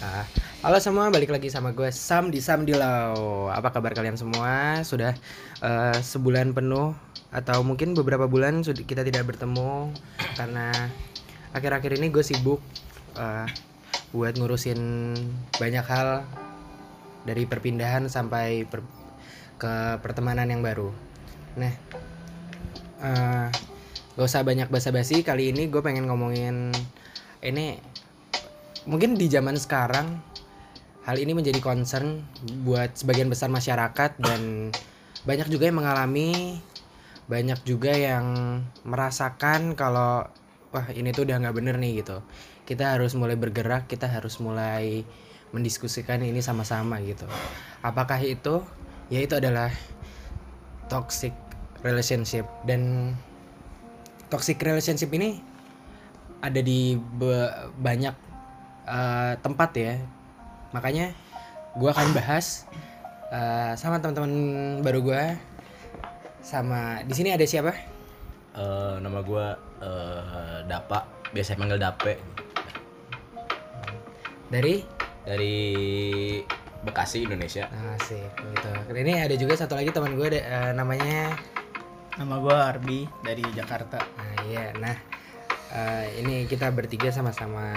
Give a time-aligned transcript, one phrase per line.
[0.00, 0.24] Ah,
[0.64, 3.52] halo semua, balik lagi sama gue Sam di Sam Dilau.
[3.52, 4.80] Apa kabar kalian semua?
[4.80, 5.12] Sudah
[5.60, 6.96] eh, sebulan penuh
[7.28, 9.92] atau mungkin beberapa bulan kita tidak bertemu
[10.40, 10.72] karena
[11.52, 12.64] akhir-akhir ini gue sibuk
[13.12, 13.44] eh,
[14.16, 14.80] buat ngurusin
[15.60, 16.24] banyak hal
[17.28, 18.88] dari perpindahan sampai per-
[19.60, 20.88] ke pertemanan yang baru.
[21.60, 21.76] Nah,
[23.04, 23.46] eh,
[24.16, 25.20] gak usah banyak basa-basi.
[25.20, 26.72] Kali ini gue pengen ngomongin
[27.44, 27.76] ini
[28.88, 30.20] mungkin di zaman sekarang
[31.04, 32.24] hal ini menjadi concern
[32.64, 34.72] buat sebagian besar masyarakat dan
[35.24, 36.60] banyak juga yang mengalami
[37.30, 40.26] banyak juga yang merasakan kalau
[40.74, 42.22] wah ini tuh udah nggak bener nih gitu.
[42.66, 45.06] Kita harus mulai bergerak kita harus mulai
[45.54, 47.26] mendiskusikan ini sama-sama gitu.
[47.82, 48.62] Apakah itu?
[49.10, 49.70] Ya itu adalah
[50.86, 51.34] toxic
[51.82, 52.46] relationship.
[52.66, 53.14] Dan
[54.30, 55.42] toxic relationship ini
[56.42, 56.98] ada di
[57.78, 58.29] banyak
[58.86, 59.94] eh, tempat ya.
[60.70, 61.12] Makanya
[61.76, 62.64] gua akan bahas
[63.32, 64.32] eh, sama teman-teman
[64.84, 65.24] baru gua.
[66.40, 67.72] Sama di sini ada siapa?
[68.56, 72.14] Eh, nama gua eh, Dapa, biasa panggil Dape.
[74.50, 74.82] Dari?
[75.22, 75.56] Dari
[76.80, 77.68] Bekasi Indonesia.
[77.94, 78.70] asik gitu.
[78.96, 81.36] Ini ada juga satu lagi teman gue eh, namanya?
[82.16, 84.00] Nama gue Arbi dari Jakarta.
[84.00, 84.72] nah iya.
[84.80, 84.96] Nah
[85.76, 87.68] eh, ini kita bertiga sama-sama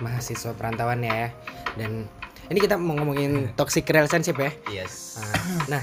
[0.00, 1.30] mahasiswa perantauan ya
[1.76, 2.08] dan
[2.50, 5.20] ini kita mau ngomongin toxic relationship ya Yes.
[5.20, 5.82] Nah, Nah,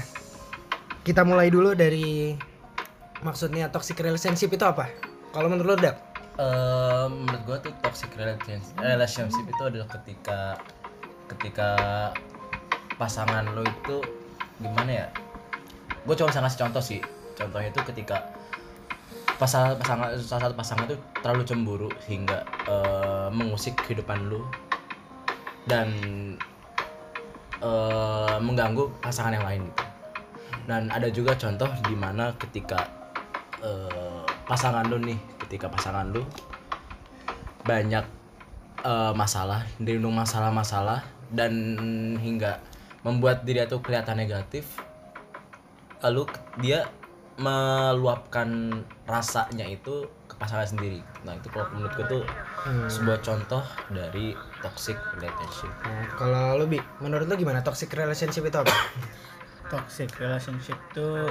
[1.06, 2.36] kita mulai dulu dari
[3.24, 4.86] maksudnya toxic relationship itu apa?
[5.34, 5.96] Kalau menurut lo, Dap?
[6.38, 10.38] Eh, menurut gua tuh toxic relationship, relationship itu adalah ketika
[11.34, 11.70] ketika
[12.94, 13.98] pasangan lo itu
[14.62, 15.06] gimana ya?
[16.06, 17.00] Gue cuma bisa ngasih contoh sih.
[17.34, 18.37] Contohnya itu ketika
[19.38, 24.42] pasangan pasangan salah satu pasangan itu terlalu cemburu hingga eh, mengusik kehidupan lu
[25.70, 25.88] dan
[27.62, 29.84] eh, mengganggu pasangan yang lain gitu.
[30.68, 32.82] Dan ada juga contoh di mana ketika
[33.62, 35.16] eh, pasangan lu nih,
[35.46, 36.26] ketika pasangan lu
[37.62, 38.04] banyak
[38.82, 41.54] eh, masalah, dirundung masalah-masalah dan
[42.18, 42.58] hingga
[43.06, 44.66] membuat diri itu kelihatan negatif,
[46.02, 46.26] lalu
[46.58, 46.90] dia
[47.38, 50.98] meluapkan rasanya itu ke pasangan sendiri.
[51.22, 52.22] Nah itu kalau menurutku tuh
[52.90, 53.62] sebuah contoh
[53.94, 55.70] dari toxic relationship.
[55.86, 58.74] Nah, kalau lo, Bi, menurut lo gimana toxic relationship itu apa?
[59.72, 61.28] Toxic relationship tuh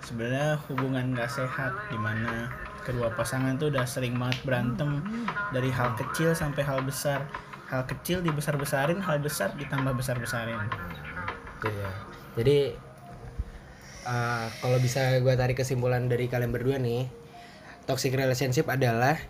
[0.00, 2.48] sebenarnya hubungan gak sehat di mana
[2.80, 5.04] kedua pasangan tuh udah sering banget berantem
[5.52, 7.28] dari hal kecil sampai hal besar.
[7.68, 10.56] Hal kecil dibesar-besarin, hal besar ditambah besar-besarin.
[11.60, 11.90] Gitu ya.
[12.40, 12.87] Jadi
[14.08, 17.04] eh, kalau bisa gue tarik kesimpulan dari kalian berdua nih,
[17.84, 19.20] toxic relationship adalah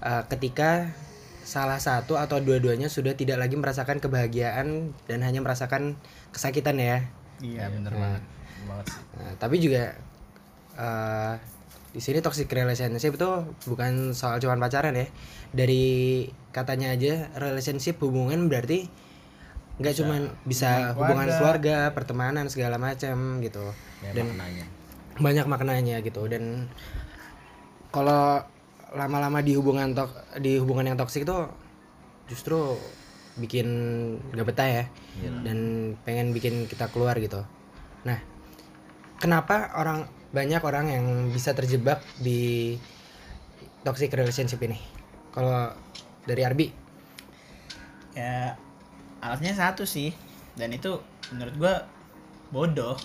[0.00, 0.88] eh, ketika
[1.42, 5.98] salah satu atau dua-duanya sudah tidak lagi merasakan kebahagiaan dan hanya merasakan
[6.30, 7.04] kesakitan ya.
[7.42, 8.22] Iya bener Nah, banget.
[8.64, 9.02] Banget sih.
[9.18, 9.82] Nah, tapi juga
[10.78, 11.34] eh
[11.92, 13.30] di sini toxic relationship itu
[13.68, 15.06] bukan soal cuman pacaran ya.
[15.52, 18.88] Dari katanya aja relationship hubungan berarti
[19.82, 23.74] nggak cuman bisa hubungan keluarga, pertemanan segala macam gitu.
[24.06, 24.64] Ya, Dan maknanya.
[25.18, 26.22] banyak maknanya gitu.
[26.30, 26.70] Dan
[27.90, 28.40] kalau
[28.94, 31.50] lama-lama di hubungan tok di hubungan yang toksik tuh
[32.30, 32.78] justru
[33.36, 33.66] bikin
[34.32, 34.84] gak betah ya.
[35.42, 37.42] Dan pengen bikin kita keluar gitu.
[38.06, 38.22] Nah
[39.18, 41.04] kenapa orang banyak orang yang
[41.34, 42.78] bisa terjebak di
[43.82, 44.78] toxic relationship ini?
[45.34, 45.74] Kalau
[46.22, 46.66] dari Arbi?
[48.12, 48.60] Ya
[49.22, 50.10] alatnya satu sih
[50.58, 50.98] dan itu
[51.30, 51.74] menurut gua
[52.50, 52.98] bodoh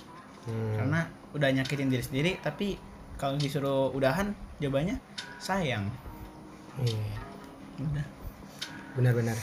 [0.50, 1.00] hmm, karena
[1.32, 2.76] udah nyakitin diri sendiri tapi
[3.16, 4.98] kalau disuruh udahan jawabannya
[5.38, 5.88] sayang
[6.82, 7.18] iya,
[7.80, 8.06] udah
[8.98, 9.38] benar-benar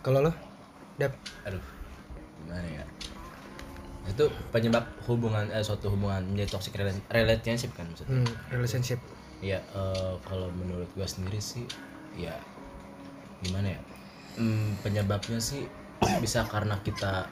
[0.00, 0.32] kalau lo
[0.96, 1.12] dap
[1.44, 1.62] Aduh.
[2.42, 2.84] Gimana ya?
[4.08, 8.24] Itu penyebab hubungan eh suatu hubungan menjadi toxic rela- relationship kan maksudnya.
[8.24, 8.98] hmm, relationship
[9.38, 11.62] Iya, eh, kalau menurut gua sendiri sih
[12.16, 12.34] ya
[13.44, 13.80] gimana ya?
[14.38, 15.66] Hmm, penyebabnya sih
[16.22, 17.26] bisa karena kita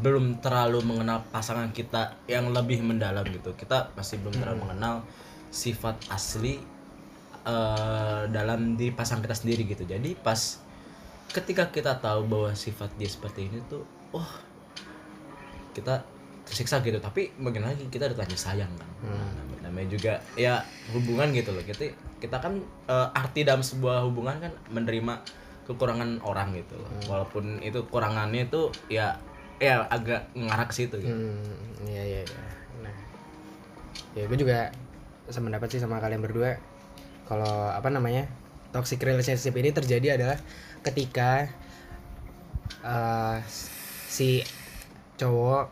[0.00, 3.52] belum terlalu mengenal pasangan kita yang lebih mendalam gitu.
[3.52, 5.04] Kita masih belum terlalu mengenal
[5.52, 6.60] sifat asli
[7.44, 9.84] eh, dalam diri pasangan kita sendiri gitu.
[9.84, 10.60] Jadi pas
[11.32, 14.28] ketika kita tahu bahwa sifat dia seperti ini tuh, wah
[15.72, 16.04] kita
[16.48, 17.00] tersiksa gitu.
[17.00, 18.88] Tapi bagaimana lagi kita ada tanya sayang kan.
[19.04, 20.64] Nah, namanya juga ya
[20.96, 21.64] hubungan gitu loh.
[21.64, 25.20] Kita kita kan eh, arti dalam sebuah hubungan kan menerima
[25.68, 26.88] kekurangan orang gitu loh.
[27.06, 29.20] Walaupun itu kekurangannya itu ya
[29.60, 31.12] ya agak ngarah ke situ gitu.
[31.12, 32.42] Hmm, iya iya iya.
[32.80, 32.96] Nah,
[34.16, 34.72] ya gue juga
[35.28, 36.56] sependapat sih sama kalian berdua.
[37.28, 38.24] Kalau apa namanya
[38.72, 40.40] toxic relationship ini terjadi adalah
[40.80, 41.52] ketika
[42.80, 43.36] eh,
[44.08, 44.40] si
[45.20, 45.68] cowok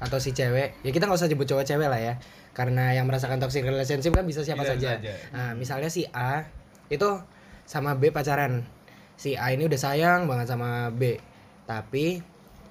[0.00, 2.14] atau si cewek ya kita nggak usah sebut cowok cewek lah ya
[2.56, 4.90] karena yang merasakan toxic relationship kan bisa siapa Bisa saja.
[4.98, 5.14] saja.
[5.32, 6.44] Nah, misalnya si A
[6.90, 7.06] itu
[7.64, 8.66] sama B pacaran.
[9.20, 11.20] Si A ini udah sayang banget sama B.
[11.68, 12.24] Tapi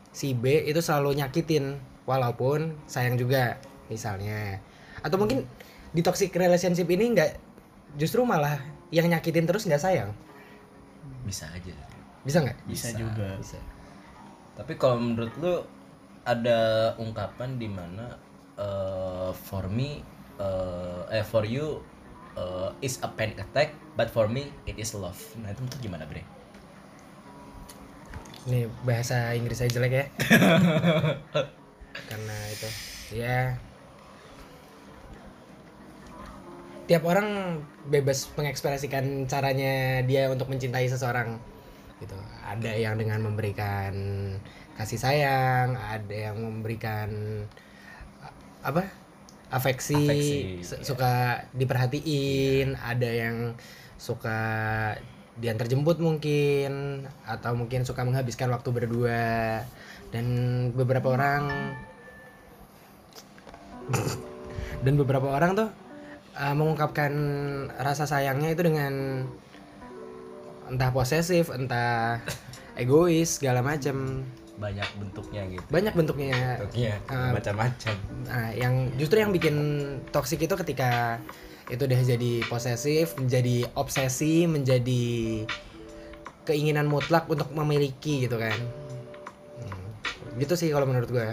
[0.10, 1.78] si B itu selalu nyakitin
[2.10, 4.58] walaupun sayang juga misalnya.
[5.06, 5.46] Atau mungkin
[5.94, 7.32] di toxic relationship ini nggak
[7.98, 8.58] justru malah
[8.90, 10.10] yang nyakitin terus nggak sayang.
[11.26, 11.74] bisa aja
[12.26, 12.58] Bisa nggak?
[12.66, 12.98] bisa, Bisa.
[12.98, 13.60] juga Bisa.
[14.56, 15.56] tapi kalau menurut lu
[16.24, 18.18] ada ungkapan di mana
[18.58, 20.02] eh, for me
[20.38, 21.82] eh, eh for you
[22.38, 26.24] eh, is a panic attack but for me it is love nah itu gimana bre
[28.50, 30.06] Ini bahasa Inggris saya jelek ya.
[32.10, 32.70] Karena itu
[33.10, 33.58] ya
[36.90, 41.38] tiap orang bebas mengekspresikan caranya dia untuk mencintai seseorang
[42.02, 42.18] gitu.
[42.42, 43.94] Ada yang dengan memberikan
[44.74, 47.46] kasih sayang, ada yang memberikan
[48.66, 48.90] apa?
[49.50, 50.86] afeksi, Afeksi, iya.
[50.86, 51.14] suka
[51.58, 53.58] diperhatiin, ada yang
[53.98, 54.40] suka
[55.40, 59.64] diantar jemput mungkin atau mungkin suka menghabiskan waktu berdua.
[60.10, 60.26] Dan
[60.74, 61.44] beberapa orang
[64.86, 65.70] dan beberapa orang tuh
[66.38, 67.12] uh, mengungkapkan
[67.78, 69.26] rasa sayangnya itu dengan
[70.70, 72.22] entah posesif entah
[72.78, 74.24] egois segala macam
[74.60, 75.64] banyak bentuknya gitu.
[75.72, 76.60] Banyak bentuknya.
[76.60, 77.32] Bentuknya Ah.
[77.32, 77.96] macam-macam.
[78.28, 79.56] Nah, yang justru yang bikin
[80.12, 81.24] toksik itu ketika
[81.70, 85.46] itu udah jadi posesif, menjadi obsesi, menjadi
[86.50, 88.58] keinginan mutlak untuk memiliki gitu kan.
[89.62, 89.90] Hmm,
[90.42, 91.30] Gitu sih kalau menurut gue.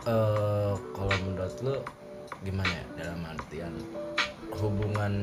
[0.00, 1.76] eh kalau menurut lu
[2.42, 3.70] gimana ya dalam artian
[4.58, 5.14] hubungan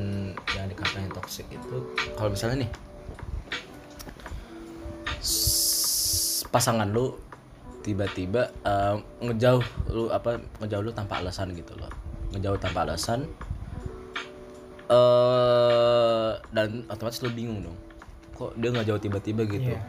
[0.56, 1.84] yang dikatakan toksik itu
[2.16, 2.70] kalau misalnya nih
[6.48, 7.12] pasangan lu
[7.84, 11.92] tiba-tiba eh, ngejauh lu apa ngejauh lu tanpa alasan gitu loh
[12.34, 13.24] ngejauh tanpa alasan
[14.88, 17.78] eh dan otomatis lu bingung dong
[18.38, 19.74] kok dia nggak jauh tiba-tiba gitu.
[19.74, 19.82] Iya.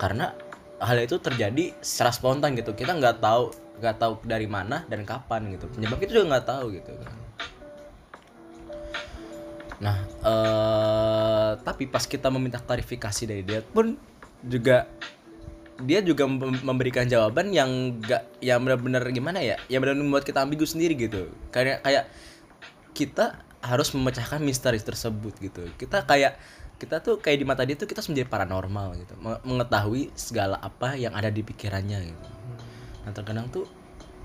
[0.00, 0.32] karena
[0.80, 2.72] hal itu terjadi secara spontan gitu.
[2.72, 5.68] Kita nggak tahu nggak tahu dari mana dan kapan gitu.
[5.68, 7.12] Penyebab itu juga nggak tahu gitu kan.
[9.80, 13.96] Nah eh tapi pas kita meminta klarifikasi dari dia pun
[14.40, 14.88] juga
[15.84, 19.56] dia juga mem- memberikan jawaban yang gak yang benar-benar gimana ya?
[19.72, 21.28] Yang benar membuat kita ambigu sendiri gitu.
[21.52, 22.04] Kayak kayak
[22.92, 25.68] kita harus memecahkan misteri tersebut gitu.
[25.76, 26.36] Kita kayak
[26.80, 29.14] kita tuh kayak di mata dia tuh kita menjadi paranormal gitu.
[29.20, 32.28] Me- mengetahui segala apa yang ada di pikirannya gitu.
[33.04, 33.68] Nah terkadang tuh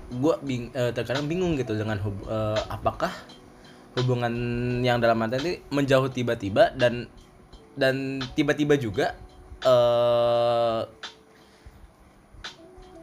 [0.08, 3.12] gua bing eh, terkadang bingung gitu dengan hub- eh, apakah
[3.96, 4.32] hubungan
[4.84, 7.08] yang dalam arti ini menjauh tiba-tiba dan
[7.76, 9.16] dan tiba-tiba juga
[9.64, 10.80] eh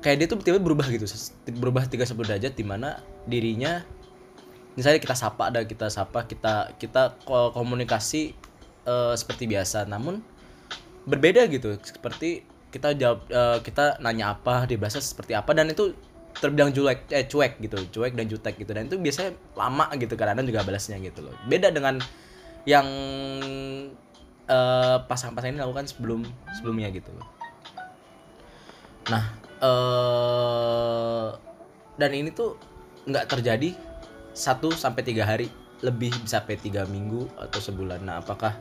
[0.04, 1.08] kayak dia tuh tiba-tiba berubah gitu
[1.56, 3.82] berubah 360 derajat di mana dirinya
[4.76, 8.36] misalnya kita sapa ada kita sapa kita kita ko- komunikasi
[8.84, 9.86] eh, seperti biasa.
[9.88, 10.20] Namun
[11.08, 15.94] berbeda gitu seperti kita jawab eh, kita nanya apa dia bahasa seperti apa dan itu
[16.34, 18.72] terbilang cuek eh cuek gitu cuek dan jutek gitu.
[18.74, 21.36] Dan itu biasanya lama gitu kadang-kadang juga balasnya gitu loh.
[21.46, 22.02] Beda dengan
[22.66, 22.88] yang
[24.50, 26.26] eh, pasangan-pasangan ini lakukan sebelum
[26.58, 27.28] sebelumnya gitu loh.
[29.14, 31.28] Nah eh
[31.96, 32.60] dan ini tuh
[33.08, 33.72] nggak terjadi
[34.36, 35.48] satu sampai tiga hari.
[35.84, 38.08] Lebih sampai tiga minggu atau sebulan.
[38.08, 38.56] Nah apakah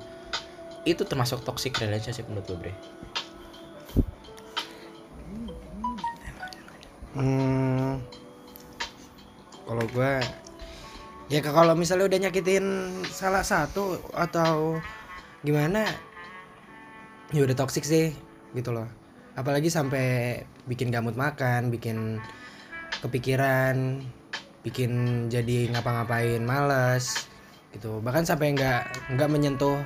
[0.82, 2.74] itu termasuk toxic relationship menurut lo bre?
[7.14, 8.02] Hmm,
[9.68, 10.12] kalau gue
[11.30, 12.66] ya kalau misalnya udah nyakitin
[13.06, 14.82] salah satu atau
[15.46, 15.86] gimana
[17.30, 18.10] ya udah toksik sih
[18.56, 18.90] gitu loh.
[19.38, 22.22] Apalagi sampai bikin gamut makan bikin
[23.02, 23.98] kepikiran
[24.62, 27.26] bikin jadi ngapa-ngapain males
[27.74, 27.98] gitu.
[27.98, 29.80] Bahkan sampai nggak nggak menyentuh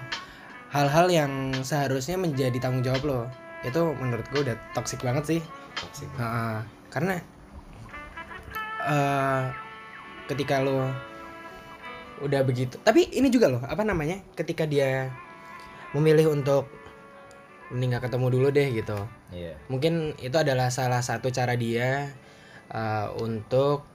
[0.69, 3.21] hal-hal yang seharusnya menjadi tanggung jawab lo.
[3.65, 5.41] Itu menurut gue udah toksik banget sih.
[5.77, 6.09] Toxic.
[6.21, 6.59] Heeh,
[6.93, 7.15] karena
[8.87, 9.45] eh
[10.29, 10.93] ketika lo
[12.21, 14.21] udah begitu, tapi ini juga loh apa namanya?
[14.37, 15.09] Ketika dia
[15.97, 16.69] memilih untuk
[17.71, 18.99] mending nggak ketemu dulu deh gitu.
[19.35, 19.55] iya.
[19.67, 22.15] Mungkin itu adalah salah satu cara dia
[22.71, 23.87] eh, untuk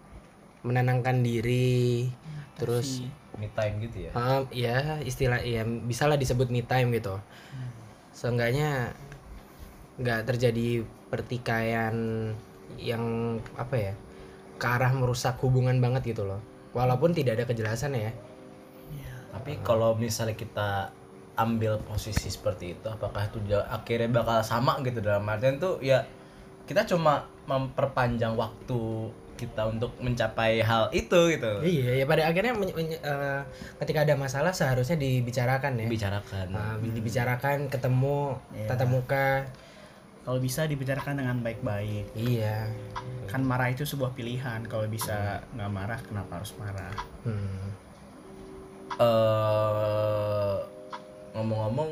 [0.61, 2.11] menenangkan diri,
[2.59, 3.01] terus
[3.39, 4.11] me time gitu ya?
[4.13, 7.17] Eh, ya istilah ya bisa lah disebut me time gitu.
[8.13, 8.93] Seenggaknya
[9.97, 11.95] nggak terjadi pertikaian
[12.79, 13.93] yang apa ya
[14.61, 16.39] ke arah merusak hubungan banget gitu loh.
[16.71, 18.13] Walaupun tidak ada kejelasan ya.
[19.31, 20.91] Tapi kalau misalnya kita
[21.33, 26.03] ambil posisi seperti itu apakah itu akhirnya bakal sama gitu dalam artian tuh ya
[26.63, 28.81] kita cuma memperpanjang waktu
[29.33, 33.41] kita untuk mencapai hal itu gitu Iya, ya pada akhirnya menye- menye- eh,
[33.77, 35.87] ketika ada masalah seharusnya dibicarakan ya.
[35.87, 38.67] bicarakan Nah, dibicarakan, ketemu, Iya.
[38.67, 39.29] tatap muka.
[40.21, 42.69] kalau bisa dibicarakan dengan baik-baik Iya.
[43.25, 47.73] kan marah itu sebuah pilihan kalau bisa nggak marah kenapa harus marah Hmm.
[49.01, 50.55] eh
[51.35, 51.89] ngomong-ngomong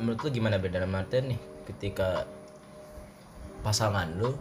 [0.00, 2.28] menurut lu gimana beda dalam artian nih ketika
[3.64, 4.36] pasangan lu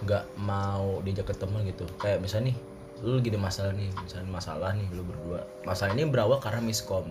[0.00, 2.58] nggak mau diajak ketemu gitu kayak misalnya nih
[3.00, 5.40] lu lagi ada masalah nih misalnya masalah nih lu berdua.
[5.64, 7.08] Masalah ini berawal karena miskom.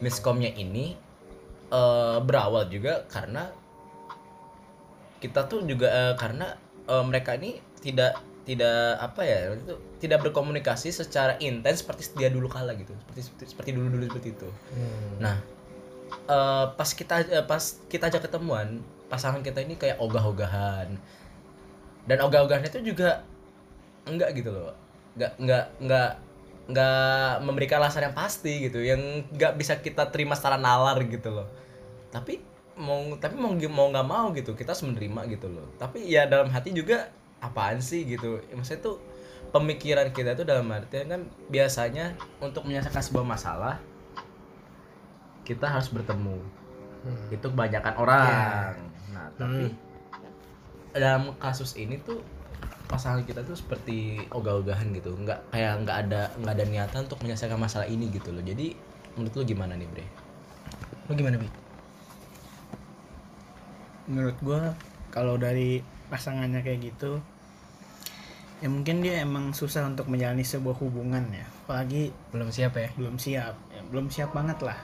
[0.00, 0.96] Miskomnya ini
[1.68, 3.52] eh, berawal juga karena
[5.20, 6.56] kita tuh juga eh, karena
[6.88, 8.16] eh, mereka ini tidak
[8.50, 12.90] tidak apa ya itu tidak berkomunikasi secara intens seperti dia dulu kala gitu.
[13.06, 14.48] Seperti seperti, seperti dulu dulu seperti itu.
[14.74, 15.10] Hmm.
[15.22, 15.36] nah
[16.10, 20.98] eh, pas kita eh, pas kita ajak ketemuan pasangan kita ini kayak ogah-ogahan.
[22.10, 23.22] Dan ogah-ogahannya itu juga
[24.10, 24.74] enggak gitu loh.
[25.14, 26.10] Enggak enggak enggak
[26.70, 28.98] enggak memberikan alasan yang pasti gitu yang
[29.30, 31.46] enggak bisa kita terima secara nalar gitu loh.
[32.10, 32.42] Tapi
[32.74, 35.70] mau tapi mau mau nggak mau gitu kita harus menerima gitu loh.
[35.78, 38.40] Tapi ya dalam hati juga apaan sih gitu?
[38.48, 38.96] Ya, maksudnya tuh
[39.50, 43.76] pemikiran kita tuh dalam artian kan biasanya untuk menyelesaikan sebuah masalah
[45.42, 46.38] kita harus bertemu.
[47.00, 47.32] Hmm.
[47.32, 48.76] itu kebanyakan orang.
[49.16, 49.72] Nah tapi
[50.92, 52.20] dalam kasus ini tuh
[52.92, 55.16] pasangan kita tuh seperti ogah-ogahan gitu.
[55.16, 58.44] Nggak kayak nggak ada nggak ada niatan untuk menyelesaikan masalah ini gitu loh.
[58.44, 58.76] Jadi
[59.16, 60.04] menurut lu gimana nih bre?
[61.08, 61.48] Lu gimana, Bi?
[64.10, 64.74] menurut gua
[65.14, 67.22] kalau dari pasangannya kayak gitu
[68.60, 72.90] ya mungkin dia emang susah untuk menjalani sebuah hubungan ya apalagi Belum siap ya?
[72.98, 74.76] belum siap ya, belum siap banget lah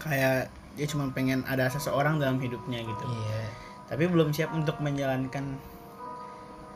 [0.00, 3.42] kayak dia cuma pengen ada seseorang dalam hidupnya gitu Iya.
[3.86, 5.58] tapi belum siap untuk menjalankan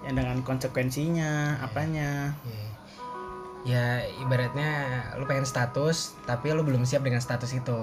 [0.06, 2.66] yang dengan konsekuensinya apanya Iya.
[3.66, 3.84] Ya
[4.22, 4.70] ibaratnya
[5.18, 7.74] lu pengen status tapi lu belum siap dengan status itu.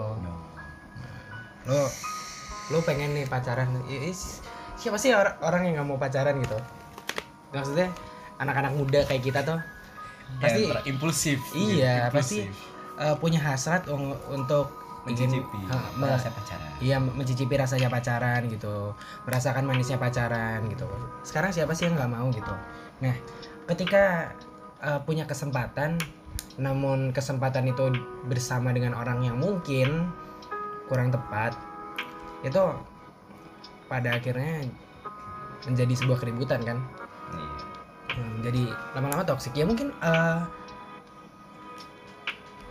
[1.68, 1.82] Lu
[2.72, 3.68] lu pengen nih pacaran.
[3.92, 4.16] Ih,
[4.76, 6.58] Siapa sih or- orang yang nggak mau pacaran gitu?
[7.56, 7.88] Maksudnya
[8.38, 9.60] anak-anak muda kayak kita tuh
[10.42, 12.50] pasti impulsif iya pasti
[12.98, 14.74] eh, punya hasrat un- untuk
[15.06, 18.92] ingin eh, me- pacaran Iya mencicipi rasanya pacaran gitu,
[19.30, 20.90] merasakan manisnya pacaran gitu.
[21.22, 22.54] Sekarang siapa sih yang nggak mau gitu?
[23.06, 23.16] Nah,
[23.70, 24.34] ketika
[24.82, 26.02] uh, punya kesempatan,
[26.58, 27.94] namun kesempatan itu
[28.26, 30.10] bersama dengan orang yang mungkin
[30.90, 31.54] kurang tepat,
[32.42, 32.62] itu
[33.86, 34.66] pada akhirnya
[35.66, 36.78] menjadi sebuah keributan kan?
[38.16, 40.48] Hmm, jadi lama-lama toksik ya mungkin uh,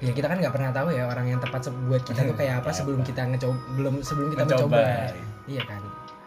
[0.00, 2.71] ya kita kan nggak pernah tahu ya orang yang tepat buat kita tuh kayak apa
[2.73, 5.12] sebelum kita ngecoba belum sebelum kita mencoba,
[5.44, 5.83] iya kan?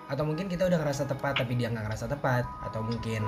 [0.08, 2.46] Atau mungkin kita udah ngerasa tepat tapi dia nggak ngerasa tepat.
[2.64, 3.24] Atau mungkin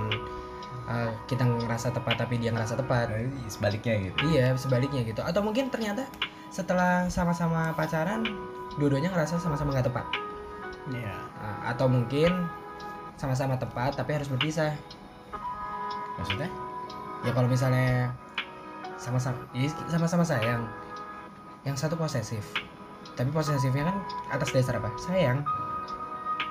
[0.88, 3.12] uh, kita ngerasa tepat tapi dia ngerasa tepat.
[3.50, 4.18] Sebaliknya gitu.
[4.30, 5.22] Iya sebaliknya gitu.
[5.26, 6.06] Atau mungkin ternyata
[6.54, 8.26] setelah sama-sama pacaran
[8.78, 10.29] dua-duanya ngerasa sama-sama nggak tepat
[10.94, 12.30] ya Nah, atau mungkin
[13.16, 14.76] sama-sama tepat tapi harus berpisah.
[16.20, 16.52] Maksudnya?
[17.24, 18.12] Ya kalau misalnya
[19.00, 20.68] sama-sama ya sama-sama sayang
[21.64, 22.44] yang satu posesif.
[23.16, 23.98] Tapi posesifnya kan
[24.36, 24.92] atas dasar apa?
[25.00, 25.44] Sayang.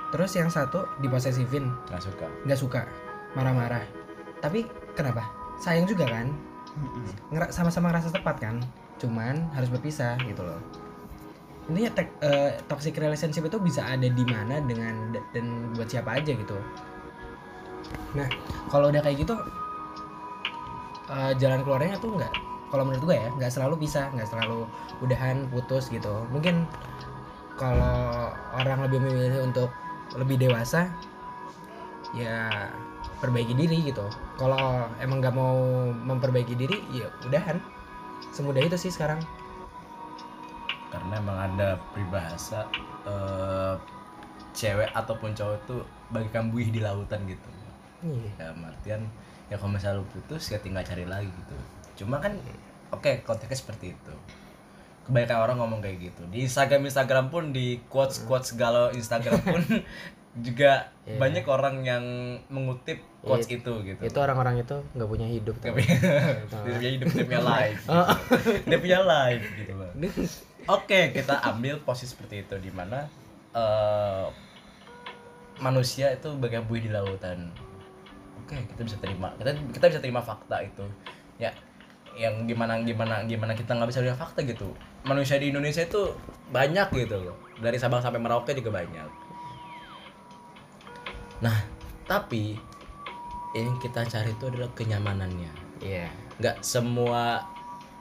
[0.09, 1.69] Terus yang satu diposesifin.
[1.89, 2.27] Nggak suka.
[2.45, 2.81] Nggak suka.
[3.37, 3.85] Marah-marah.
[4.41, 4.65] Tapi
[4.97, 5.29] kenapa?
[5.61, 6.33] Sayang juga kan?
[7.53, 8.57] Sama-sama ngerasa tepat kan?
[8.97, 10.88] Cuman harus berpisah gitu loh
[11.69, 16.33] intinya tek- eh, toxic relationship itu bisa ada di mana dengan dan buat siapa aja
[16.33, 16.57] gitu.
[18.17, 18.27] Nah
[18.73, 19.37] kalau udah kayak gitu
[21.13, 22.33] eh, jalan keluarnya tuh nggak
[22.69, 24.65] kalau menurut gue ya nggak selalu bisa nggak selalu
[25.05, 26.25] udahan putus gitu.
[26.33, 26.65] Mungkin
[27.57, 29.69] kalau orang lebih memilih untuk
[30.17, 30.89] lebih dewasa
[32.17, 32.69] ya
[33.21, 34.09] perbaiki diri gitu.
[34.41, 35.53] Kalau emang nggak mau
[35.93, 37.61] memperbaiki diri ya udahan.
[38.33, 39.21] Semudah itu sih sekarang
[40.89, 42.65] karena emang ada peribahasa
[43.03, 43.75] eh,
[44.51, 47.47] cewek ataupun cowok tuh bagaikan buih di lautan gitu.
[47.99, 48.31] Iya.
[48.39, 49.01] ya artian
[49.47, 51.55] ya kalau misalnya lu putus ya tinggal cari lagi gitu.
[51.99, 52.33] Cuma kan
[52.89, 54.13] oke konteksnya seperti itu.
[55.03, 56.21] Kebanyakan orang ngomong kayak gitu.
[56.29, 59.61] Di Instagram Instagram pun di quotes quotes galau Instagram pun
[60.39, 61.17] juga Iya.
[61.17, 62.05] banyak orang yang
[62.47, 63.99] mengutip quotes It- itu gitu.
[63.99, 66.61] Itu orang-orang itu nggak punya hidup Dia tuh.
[66.63, 67.97] punya hidup dia punya life gitu.
[68.69, 69.73] dia punya life gitu
[70.69, 73.09] Oke, kita ambil posisi seperti itu di mana
[73.57, 74.27] eh,
[75.57, 77.49] manusia itu bagai buih di lautan.
[78.45, 79.33] Oke, kita bisa terima.
[79.41, 80.85] Kita kita bisa terima fakta itu.
[81.41, 81.49] Ya,
[82.19, 84.75] yang gimana gimana gimana kita nggak bisa lihat fakta gitu
[85.07, 86.11] manusia di Indonesia itu
[86.51, 89.07] banyak gitu loh dari Sabang sampai Merauke juga banyak
[91.39, 91.55] nah
[92.03, 92.59] tapi
[93.55, 96.11] yang kita cari itu adalah kenyamanannya Iya.
[96.43, 97.39] nggak semua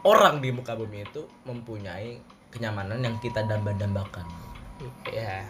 [0.02, 2.18] orang di muka bumi itu mempunyai
[2.50, 4.24] kenyamanan yang kita damba-dambakan
[5.04, 5.42] Iya.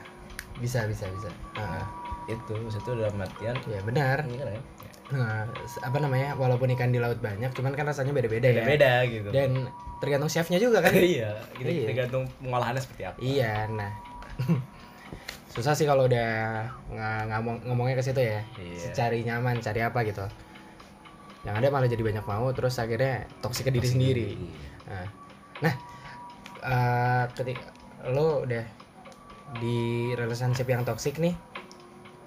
[0.56, 1.28] Bisa bisa bisa.
[1.54, 1.84] Ah,
[2.24, 4.24] itu itu dalam artian ya benar.
[4.24, 4.60] ini kan ya
[5.08, 5.48] Nah,
[5.80, 6.36] apa namanya?
[6.36, 8.60] Walaupun ikan di laut banyak, cuman kan rasanya beda-beda ya.
[8.60, 9.64] beda gitu Dan
[9.98, 10.92] tergantung chefnya juga kan.
[11.16, 11.86] iya gitu Iya.
[11.88, 13.92] tergantung pengolahannya seperti apa Iya, nah.
[15.52, 18.40] Susah sih kalau udah nggak ngomong ngomongnya ke situ ya.
[18.56, 18.92] Iya.
[18.92, 20.24] Cari nyaman, cari apa gitu.
[21.44, 24.26] Yang ada malah jadi banyak mau terus akhirnya toksik ke diri sendiri.
[24.84, 25.06] Nah,
[25.60, 25.74] nah
[27.34, 27.70] ketika
[28.08, 28.64] lo udah
[29.58, 31.34] di relationship yang toksik nih,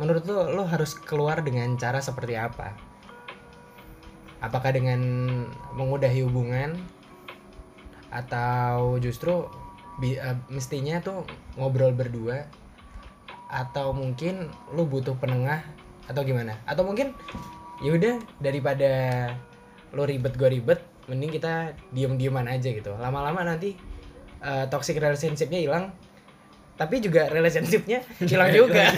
[0.02, 2.74] menurut lo lo harus keluar dengan cara seperti apa?
[4.42, 5.02] Apakah dengan
[5.78, 6.74] mengudahi hubungan
[8.10, 9.46] atau justru
[10.02, 11.24] bi- eh, mestinya tuh
[11.56, 12.50] ngobrol berdua
[13.52, 15.62] atau mungkin lu butuh penengah
[16.10, 16.58] atau gimana?
[16.66, 17.14] Atau mungkin
[17.86, 18.92] ya udah daripada
[19.94, 23.76] lu ribet gua ribet mending kita diem-dieman aja gitu lama-lama nanti
[24.42, 25.94] eh, toxic relationshipnya hilang.
[26.76, 28.90] Tapi juga relationshipnya hilang juga.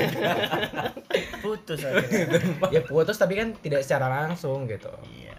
[1.43, 2.39] Putus akhirnya
[2.75, 4.91] ya putus tapi kan tidak secara langsung gitu.
[5.03, 5.37] Iya.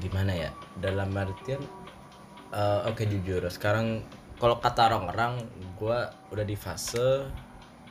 [0.00, 0.50] Gimana ya?
[0.80, 1.60] Dalam artian
[2.56, 3.44] eh, oke jujur.
[3.52, 4.00] Sekarang
[4.40, 5.44] kalau kata orang-orang
[5.76, 5.98] gue
[6.32, 7.28] udah di fase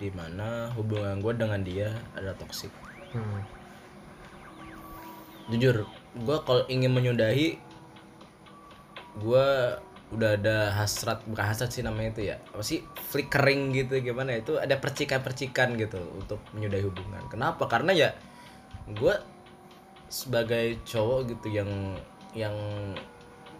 [0.02, 2.74] di mana hubungan gue dengan dia adalah toksik
[3.10, 3.42] Hmm.
[5.50, 5.82] jujur
[6.14, 7.58] gue kalau ingin menyudahi
[9.18, 9.48] gue
[10.10, 12.42] udah ada hasrat bukan hasrat sih namanya itu ya.
[12.50, 12.82] Apa sih?
[13.14, 14.42] Flickering gitu gimana ya?
[14.42, 17.24] Itu ada percikan-percikan gitu untuk menyudahi hubungan.
[17.30, 17.70] Kenapa?
[17.70, 18.10] Karena ya
[18.90, 19.16] gue
[20.10, 21.70] sebagai cowok gitu yang
[22.34, 22.58] yang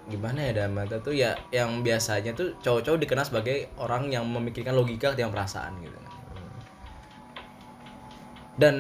[0.10, 5.14] gimana ya dalam tuh ya yang biasanya tuh cowok-cowok dikenal sebagai orang yang memikirkan logika
[5.14, 5.98] ketimbang perasaan gitu.
[8.60, 8.76] Dan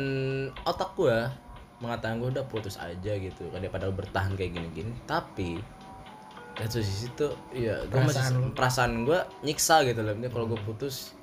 [0.65, 1.17] otak gue
[1.79, 4.91] mengatakan gue udah putus aja gitu kan daripada bertahan kayak gini-gini.
[5.05, 5.78] Tapi
[6.59, 8.51] di satu sisi tuh ya gue masih Perasaan lu.
[8.51, 10.11] perasaan gue nyiksa gitu loh.
[10.11, 11.15] Ini kalau gue putus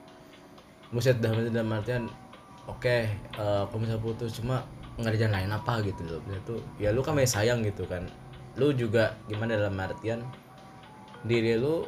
[0.89, 2.09] muset dalam dalam artian
[2.65, 4.65] oke eh kalau misalnya putus cuma
[4.97, 6.21] nggak ada jalan lain apa gitu loh.
[6.49, 8.09] Tuh ya lu kan masih sayang gitu kan.
[8.57, 10.25] Lu juga gimana dalam artian
[11.29, 11.85] diri lu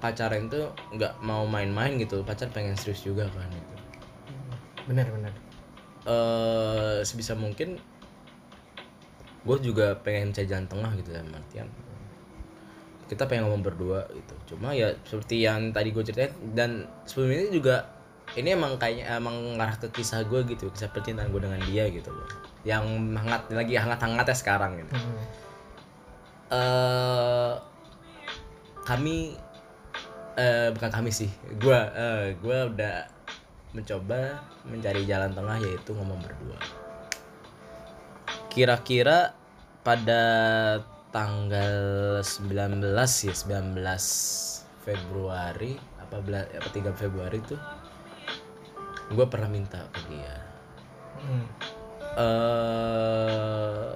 [0.00, 2.24] pacaran tuh nggak mau main-main gitu.
[2.24, 3.74] Pacar pengen serius juga kan gitu.
[4.88, 5.32] Benar benar.
[6.08, 7.76] Eh sebisa mungkin
[9.44, 11.68] gue juga pengen cari jalan tengah gitu dalam artian
[13.10, 14.54] kita pengen ngomong berdua gitu.
[14.54, 17.90] Cuma ya seperti yang tadi gue ceritain dan sebelum ini juga
[18.38, 22.14] ini emang kayaknya emang ngarah ke kisah gue gitu kisah percintaan gue dengan dia gitu
[22.14, 22.30] loh.
[22.62, 22.86] Yang
[23.18, 24.94] hangat lagi hangat-hangatnya sekarang gitu.
[24.94, 25.24] Hmm.
[26.50, 27.54] eh
[28.86, 29.38] kami
[30.34, 31.30] eh bukan kami sih
[31.62, 33.06] gua eh gua udah
[33.70, 36.58] mencoba mencari jalan tengah yaitu ngomong berdua.
[38.50, 39.30] Kira-kira
[39.86, 40.22] pada
[41.10, 41.74] tanggal
[42.22, 42.82] 19
[43.26, 43.82] ya 19
[44.86, 47.60] Februari apa apa 3 Februari tuh
[49.10, 50.36] gue pernah minta ke dia.
[51.20, 51.46] Hmm.
[52.14, 53.90] eh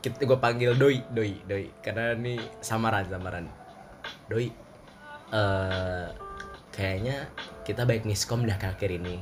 [0.00, 1.68] kita gue panggil doi doi doi.
[1.84, 3.44] Karena ini samaran samaran.
[4.24, 4.48] Doi
[5.36, 6.08] eh
[6.72, 7.28] kayaknya
[7.68, 9.20] kita baik miskom dah akhir ini.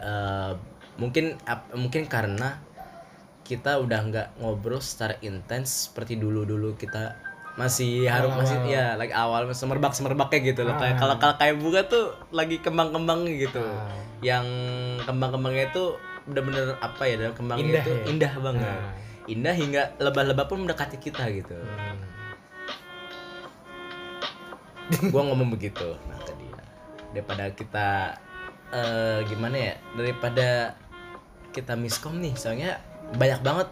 [0.00, 0.52] Eh,
[0.98, 2.58] mungkin ap- mungkin karena
[3.50, 7.18] kita udah nggak ngobrol secara intens seperti dulu dulu kita
[7.58, 10.78] masih harus masih ya lagi awal semerbak semerbaknya gitu loh.
[10.78, 13.64] Kayak kalau kalau kayak bunga tuh lagi kembang kembangnya gitu
[14.22, 14.46] yang
[15.02, 15.98] kembang kembangnya itu
[16.30, 18.04] bener-bener apa ya dalam kembangnya Indah itu ya?
[18.06, 18.70] indah banget.
[18.70, 18.92] Ah.
[19.30, 21.58] indah hingga lebah-lebah pun mendekati kita gitu.
[21.58, 22.00] Hmm.
[25.10, 25.98] gua ngomong begitu.
[26.06, 26.62] Nah ke dia.
[27.10, 27.88] Daripada kita
[28.70, 29.74] eh gimana ya?
[29.98, 30.78] Daripada
[31.50, 32.78] kita miskom nih soalnya
[33.16, 33.68] banyak banget.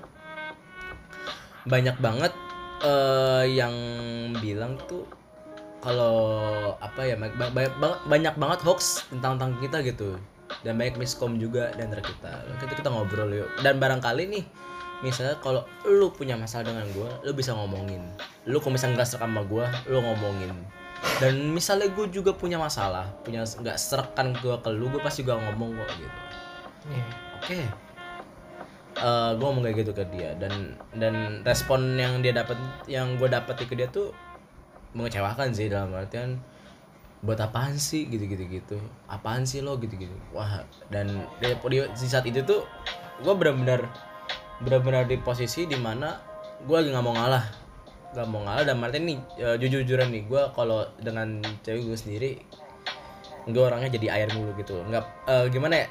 [1.68, 2.32] Banyak banget
[2.78, 3.74] eh yang
[4.38, 5.02] bilang tuh
[5.82, 6.14] kalau
[6.78, 10.18] apa ya ba- ba- banyak banget banyak banget hoax tentang tentang kita gitu.
[10.64, 12.32] Dan banyak miskom juga di antara kita.
[12.58, 13.48] Kita kita ngobrol yuk.
[13.62, 14.44] Dan barangkali nih
[14.98, 18.02] misalnya kalau lu punya masalah dengan gua lu bisa ngomongin.
[18.50, 20.50] Lu kalau misalnya nggak serak sama gua lu ngomongin.
[21.22, 25.38] Dan misalnya gue juga punya masalah punya nggak serekan gua ke lu gue pasti gua
[25.38, 26.18] ngomong kok gitu.
[26.90, 27.06] Iya.
[27.38, 27.87] oke
[28.98, 30.34] Eh gue ngomong kayak gitu ke dia.
[30.34, 32.58] Dan dan respon yang dia dapat
[32.90, 34.10] yang gue dapat ke dia tuh
[34.98, 36.42] mengecewakan sih dalam artian
[37.22, 38.10] buat apaan sih?
[38.10, 38.76] Gitu gitu gitu.
[39.06, 39.78] Apaan sih lo?
[39.78, 40.14] Gitu gitu.
[40.34, 41.06] Wah dan
[41.38, 42.66] dia, dia- di saat itu tuh
[43.22, 43.86] gue benar-benar
[44.58, 46.18] benar-benar di posisi di mana
[46.66, 47.46] gue lagi nggak mau ngalah.
[48.18, 52.30] Nggak mau ngalah dan Martin nih eh, jujur-jujuran nih gue kalau dengan cewek gue sendiri
[53.48, 54.82] gue orangnya jadi air mulu gitu.
[54.90, 55.88] Nggak eh, gimana ya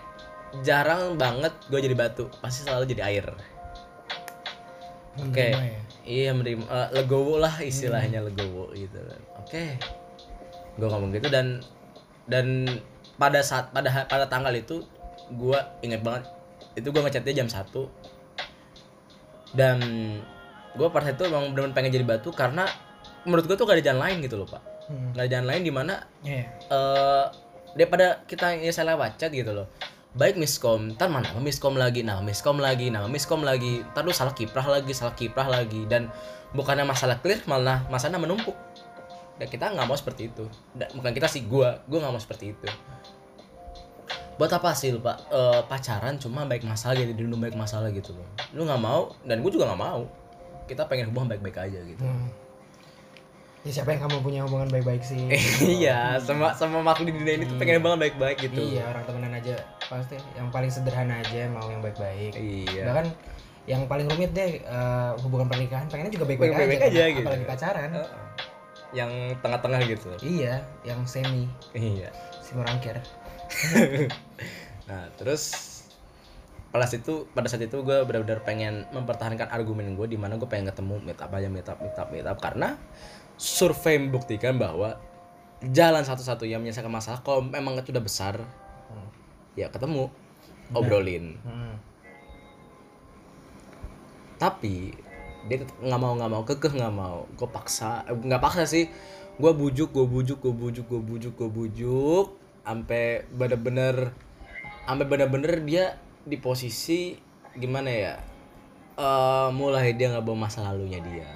[0.64, 3.26] jarang banget gue jadi batu pasti selalu jadi air.
[5.18, 5.50] Oke.
[5.50, 5.82] Menerima ya?
[6.08, 8.96] iya menerima eh, legowo lah istilahnya legowo gitu.
[8.96, 9.64] Kan oke.
[10.78, 11.60] Gue ngomong gitu dan
[12.30, 12.68] dan
[13.18, 14.86] pada saat pada pada tanggal itu
[15.34, 16.30] gue inget banget
[16.78, 19.78] itu gue ngechatnya jam 1 dan
[20.78, 22.70] gue pada saat itu emang bener-bener pengen jadi batu karena
[23.26, 24.62] menurut gue tuh gak ada jalan lain gitu loh pak.
[24.88, 25.12] Hmm.
[25.18, 26.46] gak ada jalan lain di mana Iya.
[26.48, 27.26] eh
[27.76, 29.68] daripada kita ya salah chat gitu loh
[30.18, 31.30] baik miskom ntar mana?
[31.38, 32.02] Miskom lagi?
[32.02, 33.86] Nah miskom lagi nah miskom lagi.
[33.94, 35.86] Ntar lu salah kiprah lagi salah kiprah lagi.
[35.86, 36.10] Dan
[36.58, 38.58] bukannya masalah clear malah masalah menumpuk.
[39.38, 40.50] Dan kita nggak mau seperti itu.
[40.74, 42.68] Dan bukan kita sih gua gua nggak mau seperti itu.
[44.38, 45.30] Buat apa sih lu pak?
[45.34, 48.28] Eh, pacaran cuma baik masalah gitu dulu baik masalah gitu loh.
[48.54, 50.06] Lu nggak mau dan gue juga nggak mau.
[50.70, 52.06] Kita pengen hubungan baik-baik aja gitu.
[52.06, 52.47] Hmm.
[53.62, 55.28] Ya siapa yang kamu punya hubungan baik-baik sih?
[55.80, 59.34] iya sama sama makhluk di dunia ini tuh pengen banget baik-baik gitu Iya, orang temenan
[59.34, 62.32] aja pasti yang paling sederhana aja mau yang baik-baik.
[62.34, 63.06] iya Bahkan
[63.68, 67.10] yang paling rumit deh eh, hubungan pernikahan pengennya juga baikbaik aja, aja kan?
[67.12, 67.28] gitu.
[67.28, 67.90] apalagi pacaran.
[67.94, 68.26] Heeh.
[68.96, 69.12] yang
[69.44, 71.44] tengah-tengah gitu Iya, yang semi
[71.76, 72.08] iya
[72.40, 72.96] si merangkir.
[74.88, 75.44] nah terus
[76.68, 80.48] pada saat itu pada saat itu gue benar-benar pengen mempertahankan argumen gue di mana gue
[80.48, 82.76] pengen ketemu meet up aja meet up meet up meet up karena
[83.38, 84.98] survei membuktikan bahwa
[85.62, 88.36] jalan satu-satu yang menyelesaikan masalah kalau memang itu udah besar
[89.58, 90.10] ya ketemu
[90.74, 91.38] obrolin.
[91.42, 91.74] Hmm.
[94.38, 94.94] tapi
[95.50, 97.26] dia nggak mau nggak mau kekeh nggak mau.
[97.34, 98.86] Gue paksa eh, nggak paksa sih.
[99.42, 104.12] Gue bujuk gue bujuk gue bujuk gue bujuk gue bujuk sampai bener-bener
[104.84, 105.96] sampai bener-bener dia
[106.28, 107.16] di posisi
[107.56, 108.16] gimana ya
[109.00, 111.28] eh mulai dia nggak bawa masa lalunya dia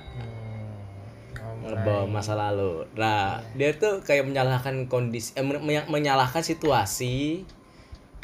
[1.62, 2.86] ngebawa masa lalu.
[2.97, 7.45] Nah dia tuh kayak menyalahkan kondisi eh, men- menya- menyalahkan situasi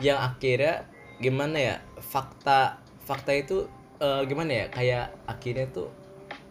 [0.02, 0.86] yang akhirnya
[1.17, 3.65] gimana ya fakta fakta itu
[3.97, 5.89] eh, gimana ya kayak akhirnya tuh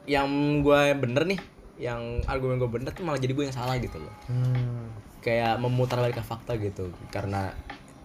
[0.07, 0.27] yang
[0.63, 1.41] gue bener nih
[1.77, 4.15] yang argumen gue bener tuh malah jadi gue yang salah gitu loh.
[4.31, 4.89] Hmm.
[5.27, 7.51] kayak memutarbalikkan fakta gitu karena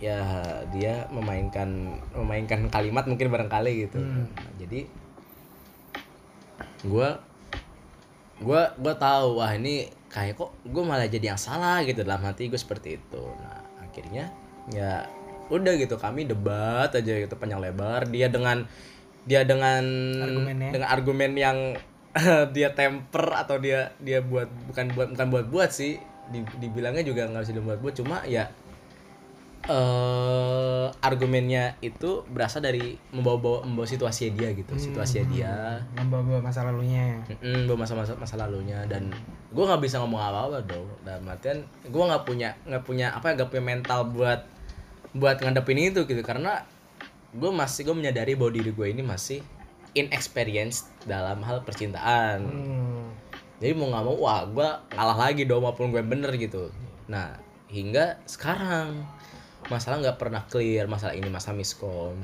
[0.02, 0.26] ya
[0.74, 4.02] dia memainkan memainkan kalimat mungkin barangkali gitu.
[4.02, 4.26] Nah,
[4.58, 4.90] jadi
[6.82, 7.10] gue
[8.42, 12.50] gue gue tahu wah ini kayak kok gue malah jadi yang salah gitu dalam hati
[12.50, 13.24] gue seperti itu.
[13.38, 14.34] Nah akhirnya
[14.74, 15.06] ya
[15.48, 18.10] udah gitu kami debat aja gitu panjang lebar.
[18.10, 18.66] Dia dengan
[19.22, 19.86] dia dengan
[20.18, 20.70] Argumennya.
[20.74, 21.58] dengan argumen yang
[22.58, 26.02] dia temper atau dia dia buat bukan buat bukan buat buat sih
[26.32, 28.48] Di- dibilangnya juga nggak bisa dibuat buat cuma ya
[29.62, 35.78] eh argumennya itu berasal dari membawa membawa situasi dia gitu situasi dia.
[35.94, 37.22] Membawa masa lalunya.
[37.42, 38.82] Mm, bawa masa-masa masa lalunya.
[38.90, 39.14] Dan
[39.54, 40.90] gue nggak bisa ngomong apa-apa dong.
[41.06, 44.42] Dalam artian gue nggak punya nggak punya apa ya nggak punya mental buat
[45.14, 46.22] buat ngadepin itu gitu.
[46.26, 46.66] Karena
[47.32, 49.46] gue masih gue menyadari bahwa diri gue ini masih
[49.94, 52.40] inexperienced dalam hal percintaan.
[52.50, 53.06] Hmm.
[53.62, 56.74] jadi mau nggak mau wah gue kalah lagi dong walaupun gue bener gitu.
[57.06, 57.38] Nah
[57.70, 59.06] hingga sekarang
[59.72, 62.20] masalah nggak pernah clear masalah ini masalah miskom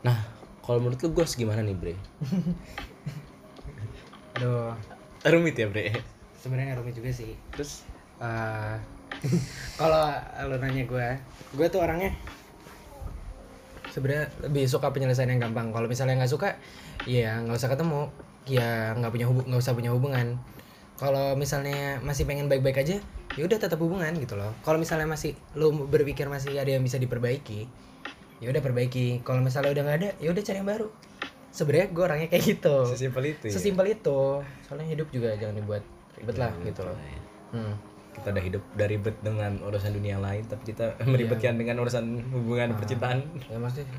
[0.00, 0.16] nah
[0.64, 1.94] kalau menurut lu gue gimana nih bre
[4.36, 4.72] Aduh,
[5.28, 5.92] rumit ya bre
[6.36, 7.32] sebenarnya rumit juga sih.
[7.56, 8.76] terus Eh,
[9.80, 10.08] kalau
[10.48, 11.08] lo nanya gue,
[11.52, 12.12] gue tuh orangnya
[13.92, 15.72] sebenarnya lebih suka penyelesaian yang gampang.
[15.72, 16.56] Kalau misalnya nggak suka,
[17.08, 18.08] ya nggak usah ketemu,
[18.48, 20.36] ya nggak punya hubung, nggak usah punya hubungan.
[20.96, 22.96] Kalau misalnya masih pengen baik-baik aja,
[23.36, 24.56] ya udah tetap hubungan gitu loh.
[24.64, 27.68] Kalau misalnya masih lo berpikir masih ada yang bisa diperbaiki,
[28.40, 29.20] ya udah perbaiki.
[29.22, 30.88] Kalau misalnya udah nggak ada, ya udah cari yang baru.
[31.52, 32.76] Sebenarnya gue orangnya kayak gitu.
[32.88, 33.52] sesimpel itu ya?
[33.52, 34.18] Sesimpel itu.
[34.64, 35.84] Soalnya hidup juga jangan dibuat
[36.16, 36.96] ribet lah gitu loh.
[37.52, 37.76] Hmm.
[38.16, 42.72] kita udah hidup dari ribet dengan urusan dunia lain tapi kita meribetkan dengan urusan hubungan
[42.72, 43.92] percintaan ya maksudnya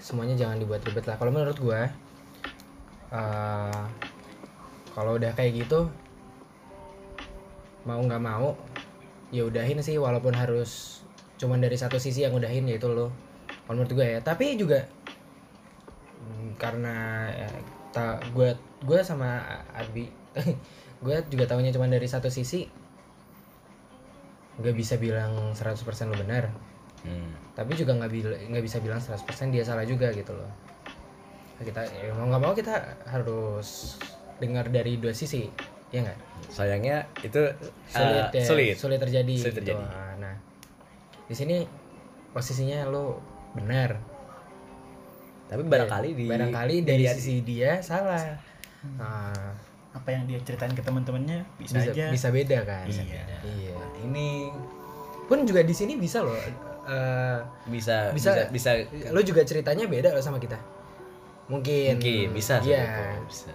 [0.00, 1.80] semuanya jangan dibuat ribet lah kalau menurut gue
[3.12, 3.80] eh
[4.96, 5.92] kalau udah kayak gitu
[7.84, 8.56] mau nggak mau
[9.30, 11.02] ya udahin sih walaupun harus
[11.38, 13.14] cuman dari satu sisi yang udahin yaitu lo.
[13.64, 14.20] Kalau menurut gue ya.
[14.20, 14.84] Tapi juga
[16.20, 17.50] mm, karena ya,
[17.94, 19.40] ta, gue gue sama
[19.72, 20.10] Abi
[21.04, 22.68] gue juga tahunya cuman dari satu sisi
[24.60, 25.80] nggak bisa bilang 100%
[26.12, 26.52] lo benar.
[27.00, 27.32] Hmm.
[27.56, 28.12] tapi juga nggak
[28.52, 30.52] nggak bisa bilang 100% dia salah juga gitu loh.
[31.56, 32.76] Kita ya mau nggak mau kita
[33.08, 33.96] harus
[34.36, 35.48] dengar dari dua sisi
[35.90, 36.18] ya nggak?
[36.48, 37.42] Sayangnya itu
[37.86, 38.74] sulit eh, ya, sulit.
[38.74, 39.58] sulit terjadi Sulit gitu.
[39.74, 39.84] terjadi.
[39.84, 40.34] Ah, nah
[41.26, 41.56] di sini
[42.30, 43.18] posisinya lo
[43.52, 43.98] benar.
[45.46, 48.22] Tapi barangkali di barangkali dari dilihat- sisi dia salah.
[48.96, 49.34] Nah,
[49.90, 52.06] apa yang dia ceritain ke teman-temannya bisa, bisa aja.
[52.08, 52.86] bisa beda kan?
[52.86, 53.20] Bisa iya.
[53.20, 53.36] beda.
[53.50, 53.74] iya.
[54.06, 54.28] Ini
[55.26, 60.10] pun juga di sini bisa loh eh, bisa Bisa- bisa bisa, lo juga ceritanya beda
[60.10, 60.56] loh sama kita.
[61.46, 62.78] Mungkin mungkin bisa Iya.
[62.86, 63.54] itu, bisa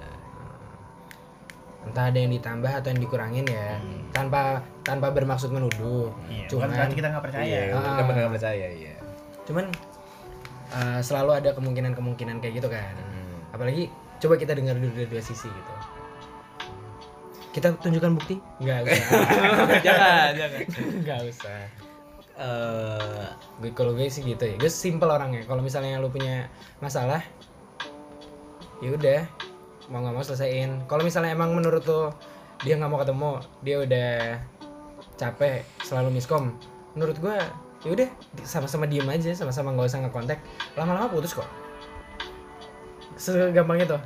[1.85, 3.77] entah ada yang ditambah atau yang dikurangin ya.
[4.11, 6.09] Tanpa tanpa bermaksud menuduh.
[6.27, 7.45] Iya, cuman bukan berarti kita nggak percaya.
[7.45, 7.95] Iya Ah.
[7.97, 8.93] teman nggak percaya iya.
[9.45, 9.65] Cuman
[10.73, 12.93] eh, selalu ada kemungkinan kemungkinan kayak gitu kan.
[12.97, 13.23] Hmm.
[13.55, 13.87] apalagi
[14.19, 15.73] coba kita dengar dulu dari dua sisi gitu.
[17.53, 18.35] Kita tunjukkan bukti?
[18.59, 19.07] Nggak usah.
[19.87, 20.61] Jangan jangan.
[21.07, 21.59] Nggak usah.
[22.35, 23.25] Eh,
[23.63, 24.59] gue kalau gue sih gitu ya.
[24.59, 25.47] Gue simple orangnya.
[25.47, 26.51] Kalau misalnya lu punya
[26.83, 27.23] masalah
[28.83, 29.23] ya udah
[29.91, 30.89] mau nggak mau selesaiin.
[30.89, 32.13] Kalau misalnya emang menurut lo
[32.63, 34.11] dia nggak mau ketemu dia udah
[35.15, 36.55] capek selalu miskom
[36.95, 37.37] menurut gue
[37.83, 38.09] ya udah
[38.47, 40.39] sama-sama diem aja sama-sama nggak usah ngekontak
[40.79, 41.47] lama-lama putus kok.
[43.15, 43.97] Segampang itu.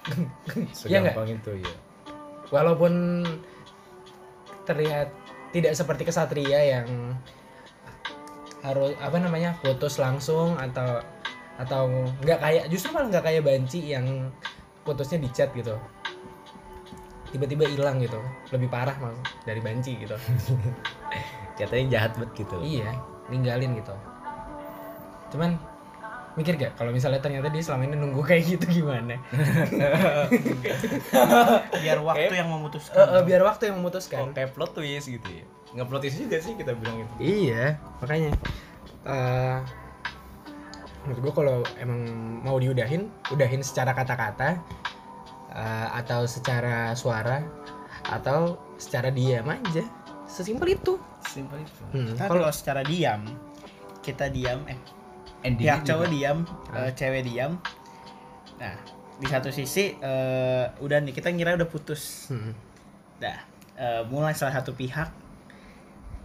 [0.56, 1.72] Iya segampang itu ya
[2.50, 3.24] walaupun
[4.66, 5.08] terlihat
[5.50, 7.18] tidak seperti kesatria yang
[8.60, 11.00] harus apa namanya putus langsung atau
[11.60, 14.32] atau nggak kayak justru malah nggak kayak banci yang
[14.82, 15.76] putusnya di chat gitu.
[17.30, 18.18] Tiba-tiba hilang gitu.
[18.50, 20.16] Lebih parah malah dari banci gitu.
[21.60, 22.56] Katanya jahat banget gitu.
[22.64, 22.96] Iya
[23.30, 23.94] ninggalin gitu.
[25.30, 25.54] Cuman
[26.38, 29.18] mikir gak kalau misalnya ternyata dia selama ini nunggu kayak gitu gimana?
[31.82, 32.98] Biar waktu yang memutuskan.
[32.98, 34.30] Eh, eh, biar waktu yang memutuskan.
[34.30, 35.46] Oh, kayak plot twist gitu ya.
[35.78, 37.14] Nggak plot twist juga sih kita bilang itu.
[37.22, 38.30] Iya, makanya.
[39.06, 39.58] Eh
[41.02, 42.00] menurut gue kalau emang
[42.40, 44.60] mau diudahin, udahin secara kata-kata
[45.50, 47.40] eh, atau secara suara
[48.06, 48.40] atau
[48.76, 49.84] secara diam aja.
[50.24, 50.94] Sesimpel itu.
[51.22, 53.20] simpel itu Hmm, kalau secara diam
[54.00, 54.78] kita diam eh
[55.42, 56.76] endingnya pihak cowok juga- diam Ah.
[56.80, 57.52] eh, cewek diam
[58.56, 58.72] nah
[59.14, 62.52] di satu sisi eh, udah nih kita ngira udah putus hmm,
[63.18, 63.36] dah
[63.76, 65.12] eh, mulai salah satu pihak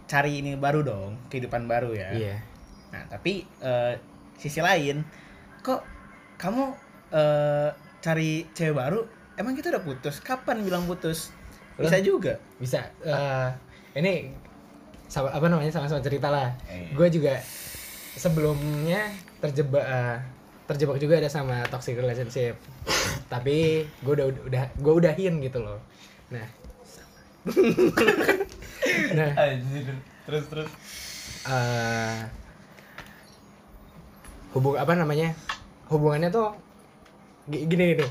[0.06, 2.36] cari ini baru dong kehidupan baru ya iya.
[2.88, 4.00] nah tapi eh,
[4.36, 5.02] sisi lain
[5.64, 5.82] kok
[6.36, 6.72] kamu
[7.12, 7.68] eh,
[8.00, 9.02] cari cewek baru
[9.36, 11.32] emang kita udah putus kapan bilang putus
[11.76, 13.48] bisa juga Bisa eh,
[14.00, 14.32] ini
[15.06, 16.50] sama apa namanya sama-sama cerita lah.
[16.66, 16.90] Eh.
[16.96, 17.38] Gue juga
[18.16, 20.16] sebelumnya terjebak eh,
[20.66, 22.58] terjebak juga ada sama toxic relationship.
[23.30, 25.78] Tapi gue udah udah gue udahin gitu loh.
[26.32, 26.46] Nah.
[29.16, 29.30] nah,
[30.26, 30.70] terus terus
[31.46, 32.18] eh
[34.56, 35.36] hubung apa namanya
[35.92, 36.56] hubungannya tuh
[37.52, 38.08] gi- gini gini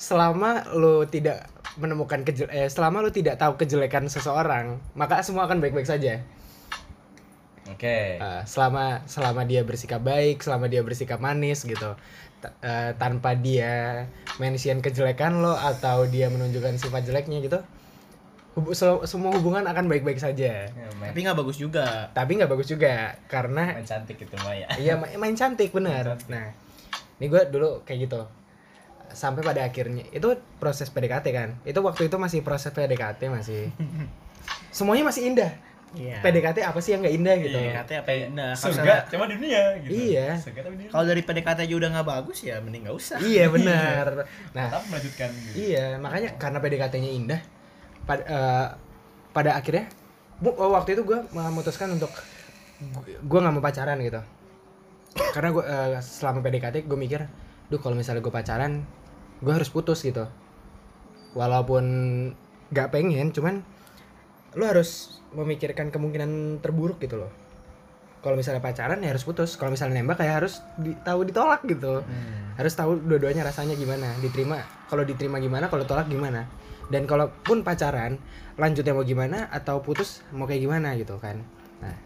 [0.00, 1.44] selama lo tidak
[1.76, 6.24] menemukan kejel eh, selama lo tidak tahu kejelekan seseorang maka semua akan baik-baik saja.
[7.68, 8.16] Oke.
[8.16, 12.00] Eh, selama selama dia bersikap baik selama dia bersikap manis gitu
[12.40, 14.06] Ta- eh, tanpa dia
[14.40, 17.60] mention kejelekan lo atau dia menunjukkan sifat jeleknya gitu
[19.04, 23.14] semua hubungan akan baik-baik saja Ya, main, tapi nggak bagus juga tapi nggak bagus juga
[23.24, 26.18] karena main cantik itu Maya Iya ma- main cantik bener.
[26.26, 26.50] Nah,
[27.16, 28.26] ini gue dulu kayak gitu.
[29.08, 31.54] Sampai pada akhirnya itu proses PDKT kan.
[31.62, 33.70] Itu waktu itu masih proses PDKT masih.
[34.70, 35.52] Semuanya masih indah.
[35.88, 36.20] Iya.
[36.20, 37.56] PDKT apa sih yang nggak indah gitu?
[37.56, 38.24] PDKT apa ya?
[38.28, 40.36] Nah, kalau surga cuma dunia gitu Iya.
[40.90, 44.28] kalau dari PDKT aja udah nggak bagus ya mending nggak usah Iya benar.
[44.52, 47.40] Nah, tetap melanjutkan gitu iya makanya karena PDKT-nya indah.
[48.08, 48.66] Pada, eh,
[49.36, 49.92] pada akhirnya
[50.40, 52.10] oh, waktu itu gue memutuskan untuk
[53.04, 54.22] gue nggak mau pacaran gitu.
[55.34, 55.64] Karena gue
[56.00, 57.20] selama PDKT gue mikir,
[57.68, 58.86] duh kalau misalnya gue pacaran,
[59.42, 60.24] gue harus putus gitu.
[61.34, 61.84] Walaupun
[62.70, 63.60] nggak pengen, cuman
[64.54, 67.32] lu harus memikirkan kemungkinan terburuk gitu loh.
[68.18, 69.54] Kalau misalnya pacaran ya harus putus.
[69.54, 72.02] Kalau misalnya nembak kayak harus di, tahu ditolak gitu.
[72.58, 74.58] Harus tahu dua-duanya rasanya gimana, diterima.
[74.90, 76.46] Kalau diterima gimana, kalau tolak gimana.
[76.88, 78.16] Dan kalaupun pacaran,
[78.56, 81.44] lanjutnya mau gimana atau putus mau kayak gimana gitu kan.
[81.84, 81.96] Nah,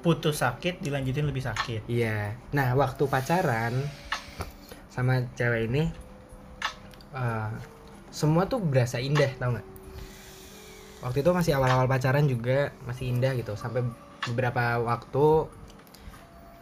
[0.00, 2.36] putus sakit dilanjutin lebih sakit Iya.
[2.52, 3.84] Nah, waktu pacaran
[4.88, 5.88] sama cewek ini
[7.16, 7.50] eh,
[8.08, 9.68] semua tuh berasa indah, tau nggak?
[11.04, 13.56] Waktu itu masih awal-awal pacaran juga masih indah gitu.
[13.60, 13.84] Sampai
[14.24, 15.26] beberapa waktu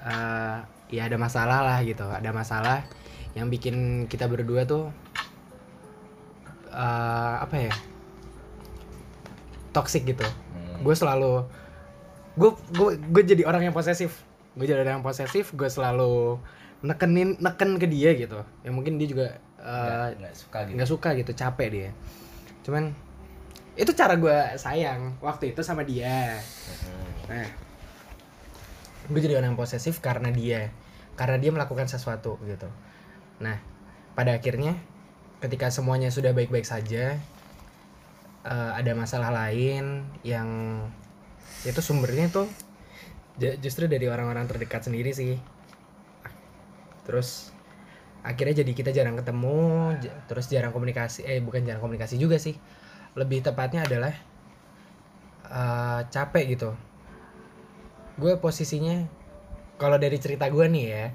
[0.02, 0.58] eh,
[0.90, 2.10] ya ada masalah lah gitu.
[2.10, 2.82] Ada masalah
[3.38, 4.90] yang bikin kita berdua tuh
[6.72, 7.72] eh, apa ya?
[9.72, 10.24] Toxic gitu.
[10.24, 10.84] Hmm.
[10.84, 11.46] gue selalu
[12.36, 14.24] gue gue gue jadi orang yang posesif.
[14.56, 16.40] Gue jadi orang yang posesif gue selalu
[16.82, 18.42] nekenin neken ke dia gitu.
[18.64, 19.26] Ya mungkin dia juga
[19.62, 20.74] nggak nggak suka gitu.
[20.74, 21.90] nggak suka gitu capek dia.
[22.66, 22.90] Cuman
[23.72, 26.36] itu cara gue sayang waktu itu sama dia.
[26.36, 27.10] Hmm.
[27.30, 27.48] nah
[29.08, 30.68] gue jadi orang yang posesif karena dia.
[31.16, 32.68] Karena dia melakukan sesuatu gitu.
[33.40, 33.56] Nah
[34.12, 34.76] pada akhirnya
[35.42, 37.18] ketika semuanya sudah baik-baik saja
[38.46, 40.48] eh, ada masalah lain yang
[41.66, 42.46] itu sumbernya tuh
[43.38, 45.38] ju- justru dari orang-orang terdekat sendiri sih.
[47.06, 47.50] Terus
[48.22, 49.98] akhirnya jadi kita jarang ketemu
[50.30, 52.54] terus jarang komunikasi eh bukan jarang komunikasi juga sih.
[53.18, 54.14] Lebih tepatnya adalah
[55.50, 56.70] eh, capek gitu.
[58.20, 59.08] Gue posisinya
[59.80, 61.06] kalau dari cerita gue nih ya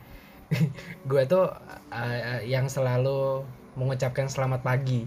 [1.10, 1.48] gue tuh
[1.92, 3.44] eh, yang selalu
[3.78, 5.06] mengucapkan selamat pagi.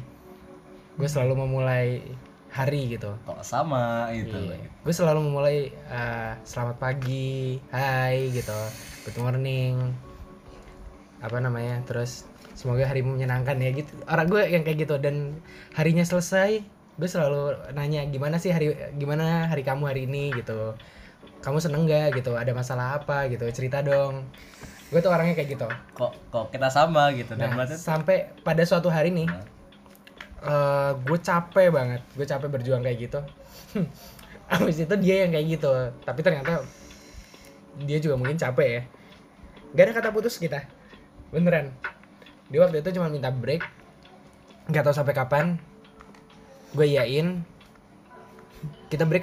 [0.95, 2.07] Gue selalu memulai
[2.51, 3.19] hari gitu.
[3.27, 4.55] Kok sama itu.
[4.87, 8.59] Gue selalu memulai eh, selamat pagi hai gitu.
[9.07, 9.91] Good morning.
[11.19, 11.83] Apa namanya?
[11.83, 13.91] Terus semoga harimu menyenangkan ya gitu.
[14.07, 15.43] Orang gue yang kayak gitu dan
[15.75, 16.63] harinya selesai
[17.01, 20.31] gue selalu nanya gimana sih hari gimana hari kamu hari ini?
[20.39, 20.79] gitu.
[21.41, 22.37] Kamu seneng gak gitu.
[22.37, 23.27] Ada masalah apa?
[23.33, 23.49] gitu.
[23.51, 24.31] Cerita dong
[24.91, 25.67] gue tuh orangnya kayak gitu.
[25.95, 27.39] Kok kok kita sama gitu?
[27.39, 29.45] Dan nah berarti sampai pada suatu hari nih Nah.
[30.41, 32.03] eh gue capek banget.
[32.19, 33.21] Gue capek berjuang kayak gitu.
[34.55, 35.71] Abis itu dia yang kayak gitu.
[36.03, 36.67] Tapi ternyata
[37.87, 38.83] dia juga mungkin capek ya.
[39.79, 40.67] Gak ada kata putus kita.
[41.31, 41.71] Beneran.
[42.51, 43.63] Dia waktu itu cuma minta break.
[44.67, 45.47] Nggak tahu sampai kapan.
[46.75, 47.47] Gue iyain.
[48.91, 49.23] Kita break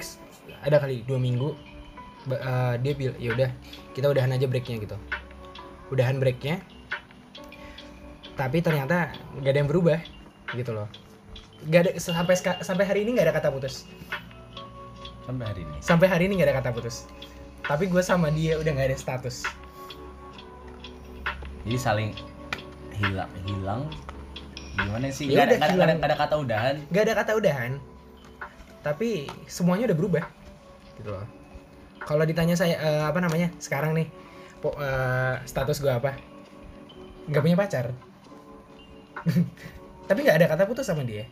[0.64, 1.52] ada kali dua minggu.
[2.28, 3.50] Eh, dia bilang ya udah
[3.96, 4.96] kita udahan aja breaknya gitu
[5.92, 6.60] udahan breaknya.
[8.38, 9.10] Tapi ternyata
[9.42, 9.98] nggak ada yang berubah
[10.54, 10.86] gitu loh.
[11.66, 13.88] Nggak ada sampai sampai hari ini nggak ada kata putus.
[15.26, 15.74] Sampai hari ini.
[15.82, 17.04] Sampai hari ini nggak ada kata putus.
[17.66, 19.42] Tapi gue sama dia udah nggak ada status.
[21.66, 22.10] Jadi saling
[22.96, 23.82] hilang hilang?
[24.78, 25.26] Gimana sih?
[25.26, 26.74] Ya Gak ada, ada, ada- kata udahan?
[26.94, 27.72] Nggak ada kata udahan.
[28.86, 30.24] Tapi semuanya udah berubah
[31.02, 31.26] gitu loh.
[32.06, 34.06] Kalau ditanya saya eh, apa namanya sekarang nih
[34.58, 36.14] po, eh, status gue apa?
[37.30, 37.86] Nggak punya pacar.
[40.08, 41.28] Tapi nggak ada kata putus sama dia.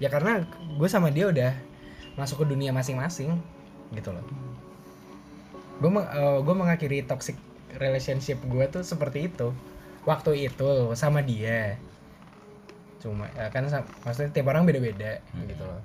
[0.00, 1.52] Ya karena gue sama dia udah
[2.18, 3.38] masuk ke dunia masing-masing
[3.92, 4.24] gitu loh.
[5.78, 5.90] Gue
[6.42, 7.36] gue mengakhiri toxic
[7.78, 9.52] relationship gue tuh seperti itu.
[10.02, 11.78] Waktu itu sama dia.
[12.98, 13.68] Cuma ya kan
[14.02, 15.46] maksudnya tiap orang beda-beda Hmm.
[15.46, 15.82] gitu loh.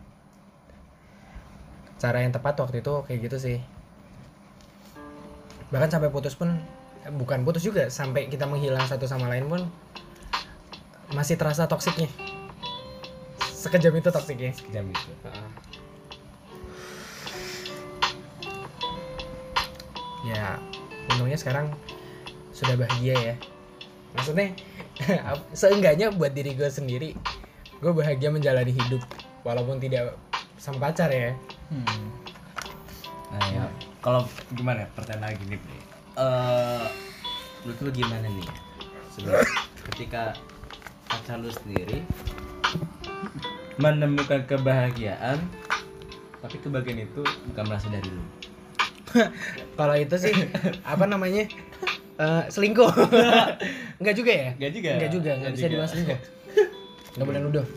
[1.98, 3.58] Cara yang tepat waktu itu kayak gitu sih
[5.68, 6.56] bahkan sampai putus pun
[7.04, 9.62] eh, bukan putus juga sampai kita menghilang satu sama lain pun
[11.12, 12.12] masih terasa toksiknya.
[13.40, 14.52] Sekejam itu toksiknya.
[14.72, 15.12] Jam itu.
[20.28, 20.60] Ya
[21.08, 21.72] untungnya sekarang
[22.52, 23.36] sudah bahagia ya.
[24.16, 24.52] Maksudnya
[25.60, 27.16] seenggaknya buat diri gue sendiri
[27.78, 29.06] gue bahagia menjalani hidup
[29.46, 30.18] walaupun tidak
[30.58, 31.38] sama pacar ya.
[31.70, 32.10] Hmm.
[33.28, 33.64] nah ya
[34.08, 34.24] kalau
[34.56, 34.88] gimana?
[34.88, 35.60] Ya pertanyaan lagi nih.
[36.16, 36.86] Eh,
[37.68, 38.48] menurut lu gimana nih?
[39.12, 39.44] Sebelum
[39.92, 40.32] ketika
[41.12, 42.08] pacar lu sendiri
[43.76, 45.44] menemukan kebahagiaan
[46.40, 48.24] tapi kebahagiaan itu bukan berasal dari lu.
[49.80, 50.36] Kalau itu sih
[50.88, 51.44] apa namanya?
[52.16, 52.88] Eh, selingkuh.
[54.02, 54.50] Nggak juga ya?
[54.56, 54.92] Nggak juga.
[54.96, 56.20] nggak juga nggak bisa dibilang selingkuh.
[57.20, 57.68] Nggak boleh nuduh.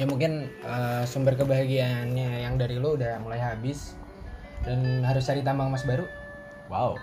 [0.00, 3.98] Ya mungkin eh, sumber kebahagiaannya yang dari lo udah mulai habis
[4.68, 6.04] dan harus cari tambang emas baru.
[6.68, 7.00] Wow.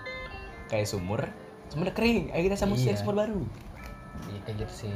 [0.66, 1.26] Kayak sumur
[1.66, 2.30] sumur udah kering.
[2.30, 2.94] Ayo kita sambung Iya.
[2.94, 3.42] cari sumur baru.
[4.30, 4.94] Ya, kayak gitu sih.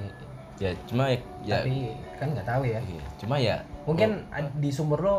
[0.56, 1.58] Ya cuma ya, ya.
[1.58, 1.74] Tapi
[2.14, 2.78] kan nggak tahu ya.
[2.80, 3.04] Iya.
[3.18, 5.18] cuma ya mungkin ad- di sumur lo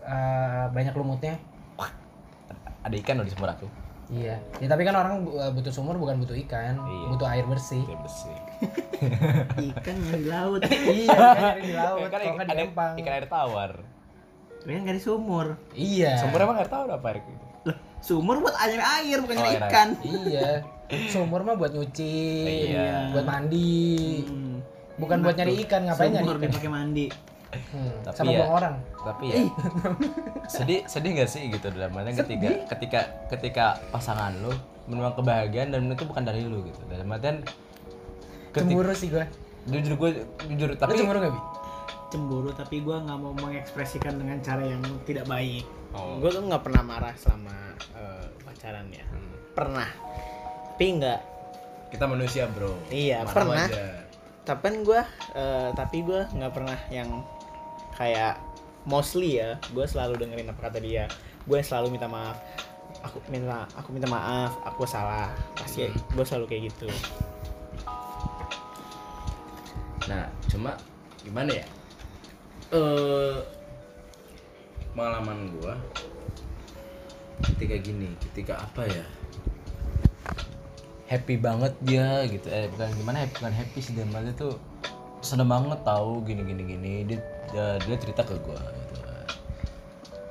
[0.00, 1.36] eh, banyak lumutnya.
[2.78, 3.66] Ada ikan loh di sumur aku.
[4.08, 4.40] Iya.
[4.56, 7.06] Ya tapi kan orang eh, butuh sumur bukan butuh ikan Iya.
[7.12, 7.84] butuh air bersih.
[7.84, 8.36] Dia bersih.
[9.76, 10.62] Ikan di laut.
[10.96, 12.08] iya kan di laut.
[12.08, 13.72] Kan ada empang ikan air tawar
[14.68, 15.56] Tapi kan nggak di sumur.
[15.72, 16.20] iya.
[16.20, 19.64] Sumur emang air tawar apa air gitu Loh, sumur buat air air bukan Oh, air
[19.64, 19.88] ikan.
[20.04, 20.60] iya.
[21.08, 22.20] Sumur mah buat nyuci
[22.68, 23.08] Iya.
[23.10, 24.20] buat mandi.
[24.22, 24.60] Hmm.
[24.98, 26.44] bukan buat nyari ikan ngapain nyari Sumur ikan?
[26.44, 27.06] dipakai mandi.
[27.48, 28.74] Hmm, Tapi sama ya- buang orang.
[29.00, 29.36] Tapi ya.
[30.52, 34.52] Sedih sedih gak sih gitu dalam artian ketika ketika ketika pasangan lu
[34.84, 36.76] menemukan kebahagiaan dan itu bukan dari lu gitu.
[36.84, 37.40] Dalam artian
[38.48, 39.24] ketika cemburu sih gue
[39.66, 40.10] jujur gue
[40.46, 41.40] jujur tapi tapi cemburu gak bi
[42.08, 45.64] Cemburu tapi gua nggak mau mengekspresikan dengan cara yang tidak baik.
[45.92, 46.20] Oh.
[46.20, 47.52] Gue tuh nggak pernah marah selama
[47.96, 49.04] eh, pacaran ya.
[49.56, 49.88] Pernah.
[50.76, 51.20] Tapi nggak.
[51.88, 53.64] kita manusia bro Iya, Marah pernah.
[53.64, 53.86] aja.
[54.44, 55.00] Tapi kan gue,
[55.72, 57.24] tapi gue nggak pernah yang
[57.96, 58.36] kayak
[58.84, 59.56] mostly ya.
[59.72, 61.08] Gue selalu dengerin apa kata dia.
[61.48, 62.36] Gue selalu minta maaf.
[63.08, 64.56] Aku minta, aku minta maaf.
[64.68, 65.32] Aku salah.
[65.56, 66.88] Pasti gue selalu kayak gitu.
[70.08, 70.72] nah cuma
[71.20, 71.66] gimana ya
[72.68, 73.36] eh
[74.92, 75.78] pengalaman gua
[77.54, 79.04] ketika gini ketika apa ya?
[81.08, 82.44] Happy banget dia gitu.
[82.52, 84.04] Eh bukan gimana happy bukan happy sih dia.
[84.36, 84.60] Tuh
[85.24, 86.92] seneng banget tahu gini gini gini.
[87.08, 88.96] Dia dia, dia cerita ke gua gitu.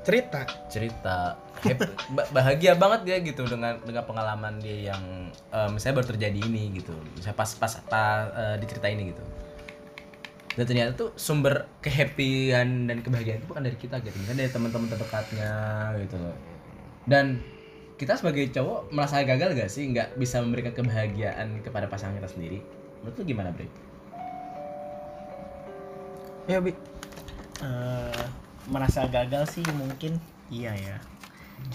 [0.06, 0.42] Cerita?
[0.70, 1.18] Cerita.
[1.58, 6.40] Happy, ba- bahagia banget dia gitu dengan dengan pengalaman dia yang eh, misalnya baru terjadi
[6.46, 6.94] ini gitu.
[7.18, 9.26] Misalnya pas pas pas eh, diceritain ini gitu
[10.58, 14.18] dan ternyata tuh sumber kehappyan dan kebahagiaan itu bukan dari kita gitu.
[14.18, 15.54] Misalnya dari teman-teman terdekatnya
[16.02, 16.34] gitu loh.
[17.06, 17.38] Dan
[18.02, 22.60] kita sebagai cowok merasa gagal gak sih nggak bisa memberikan kebahagiaan kepada pasangan kita sendiri?
[23.06, 23.70] Menurut lu gimana Bre?
[26.48, 26.72] ya bi.
[27.62, 28.24] Eh,
[28.72, 30.18] merasa gagal sih mungkin.
[30.50, 30.98] Iya ya.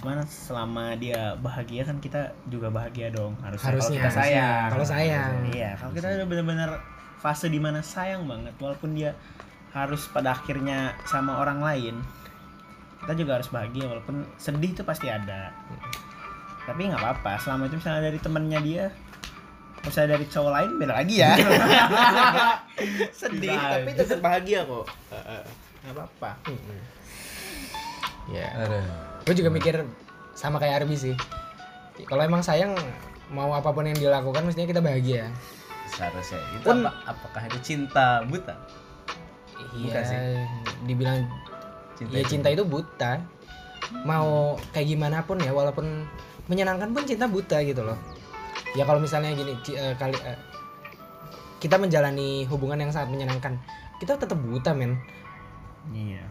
[0.02, 3.38] Cuman selama dia bahagia kan kita juga bahagia dong.
[3.38, 4.68] Harusnya, kalau Harusnya, kita sayang.
[4.74, 5.32] Kalau sayang.
[5.54, 6.70] iya kalau kita udah bener-bener
[7.22, 9.14] fase di mana sayang banget walaupun dia
[9.70, 11.96] harus pada akhirnya sama orang lain
[13.02, 15.50] kita juga harus bahagia walaupun sedih itu pasti ada.
[16.62, 18.84] Tapi nggak apa-apa selama itu misalnya dari temennya dia
[19.82, 21.34] misalnya dari cowok lain beda lagi ya.
[23.18, 23.70] Sedih Bisa.
[23.74, 24.86] tapi tetap bahagia kok.
[25.82, 26.30] Nggak apa-apa.
[28.30, 28.48] Ya.
[29.26, 29.82] Gue juga mikir
[30.38, 31.14] sama kayak Arbi sih.
[32.06, 32.78] Kalau emang sayang
[33.34, 35.26] mau apa pun yang dilakukan mestinya kita bahagia
[35.92, 38.56] seharusnya itu Pun- apa, apakah itu cinta buta?
[39.76, 40.18] Iya sih.
[40.88, 41.28] dibilang
[41.94, 42.48] cinta ya cinta.
[42.50, 43.20] itu buta.
[44.08, 46.08] Mau kayak gimana pun ya walaupun
[46.48, 47.96] menyenangkan pun cinta buta gitu loh.
[48.72, 50.38] Ya kalau misalnya gini eh, kali eh,
[51.60, 53.60] kita menjalani hubungan yang sangat menyenangkan
[54.00, 54.96] kita tetap buta men.
[55.92, 56.24] Iya.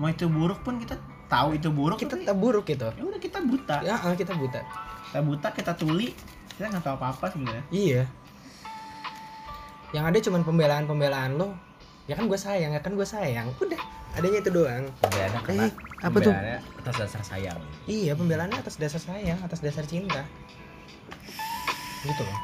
[0.00, 0.98] Mau itu buruk pun kita
[1.30, 2.88] tahu itu buruk kita tetap buruk gitu.
[2.90, 3.76] Ya udah kita buta.
[3.84, 4.60] ya eh, kita buta.
[5.12, 6.10] Kita buta, kita tuli,
[6.58, 7.62] kita nggak tahu apa-apa sebenarnya.
[7.70, 8.02] iya
[9.94, 11.54] yang ada cuman pembelaan pembelaan lo
[12.04, 13.78] ya kan gue sayang ya kan gue sayang udah
[14.12, 15.72] adanya itu doang pembelaannya karena Eh,
[16.02, 16.34] apa tuh?
[16.76, 20.22] atas dasar sayang iya pembelaannya atas dasar sayang atas dasar cinta
[22.02, 22.40] gitu loh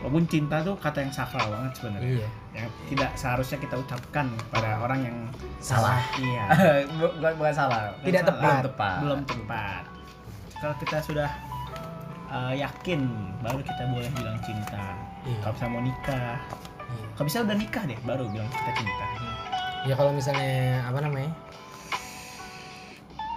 [0.00, 2.08] Walaupun cinta tuh kata yang sakral banget sebenarnya.
[2.16, 5.16] iya Yang tidak seharusnya kita ucapkan pada orang yang
[5.60, 6.00] Salah.
[6.16, 6.44] Iya.
[7.20, 8.40] bukan bukan salah Tidak Bukan tepat.
[8.40, 9.82] belum tepat Belum tepat.
[10.56, 11.28] Kalau kita sudah
[12.32, 13.00] uh, yakin,
[13.44, 14.96] baru kita boleh bilang cinta.
[15.22, 15.36] Iya.
[15.40, 16.36] Kalau bisa mau nikah,
[16.80, 17.06] Iya.
[17.12, 19.04] kalau bisa udah nikah deh, baru bilang kita cinta.
[19.80, 20.52] ya kalau misalnya
[20.84, 21.32] apa namanya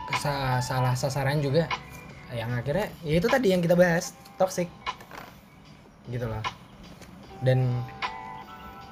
[0.06, 1.72] Kesa- salah sasaran juga
[2.30, 4.68] yang akhirnya ya itu tadi yang kita bahas toxic
[6.06, 6.44] gitu loh
[7.40, 7.64] dan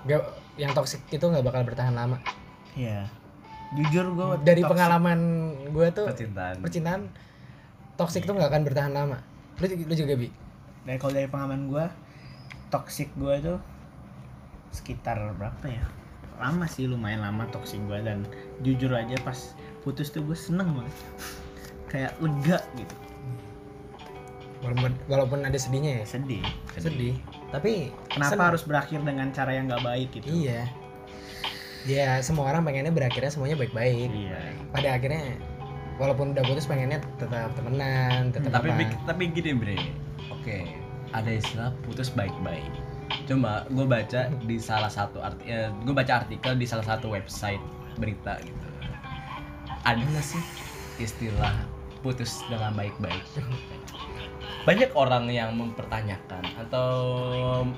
[0.05, 0.23] gak,
[0.55, 2.15] yang toxic itu nggak bakal bertahan lama
[2.71, 3.03] Iya.
[3.73, 5.19] Jujur gue dari pengalaman
[5.67, 7.01] gue tuh percintaan percintaan
[7.95, 9.19] toxic tuh nggak akan bertahan lama
[9.59, 10.31] lu, lu juga bi
[10.81, 11.85] dari kalau dari pengalaman gue
[12.71, 13.59] toxic gue tuh
[14.71, 15.83] sekitar berapa ya?
[16.39, 18.23] Lama sih lumayan lama toxic gue dan
[18.63, 19.53] jujur aja pas
[19.83, 20.95] putus tuh gue seneng banget.
[21.91, 22.95] Kayak lega gitu.
[24.61, 26.05] Walaupun, walaupun ada sedihnya ya?
[26.07, 26.45] Sedih
[26.79, 27.15] sedih.
[27.51, 28.47] Tapi kenapa seneng.
[28.55, 30.31] harus berakhir dengan cara yang nggak baik gitu?
[30.31, 30.65] Iya.
[31.83, 34.09] Ya semua orang pengennya berakhirnya semuanya baik-baik.
[34.09, 34.39] Iya.
[34.71, 35.35] Pada akhirnya
[35.99, 38.79] walaupun udah putus pengennya tetap temenan tetap tapi apa.
[38.79, 39.77] Bik- tapi gini bre.
[40.31, 40.80] Oke
[41.11, 42.71] ada istilah putus baik-baik
[43.27, 45.51] cuma gue baca di salah satu arti
[45.83, 47.59] gue baca artikel di salah satu website
[47.99, 48.67] berita gitu.
[49.83, 50.43] Ada nggak sih
[51.01, 51.51] istilah
[52.05, 53.21] putus dengan baik-baik
[54.61, 56.93] banyak orang yang mempertanyakan atau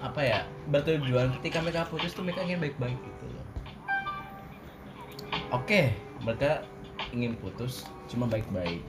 [0.03, 3.45] apa ya bertujuan ketika mereka putus tuh mereka ingin baik-baik gitu loh.
[5.55, 6.67] Oke mereka
[7.15, 8.83] ingin putus cuma baik-baik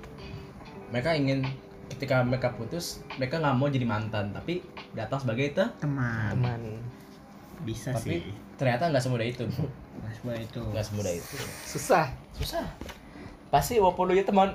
[0.92, 1.47] mereka ingin
[1.93, 4.64] ketika mereka putus mereka nggak mau jadi mantan tapi
[4.97, 6.32] datang sebagai itu teman.
[6.32, 6.61] Teman.
[7.64, 8.32] Bisa tapi sih.
[8.57, 9.45] ternyata nggak semudah itu.
[9.95, 10.61] Nah, sebenarnya itu.
[10.61, 11.37] Nggak semudah itu.
[11.64, 12.07] Susah.
[12.35, 12.66] Susah.
[13.49, 14.53] Pasti walaupun lu ya teman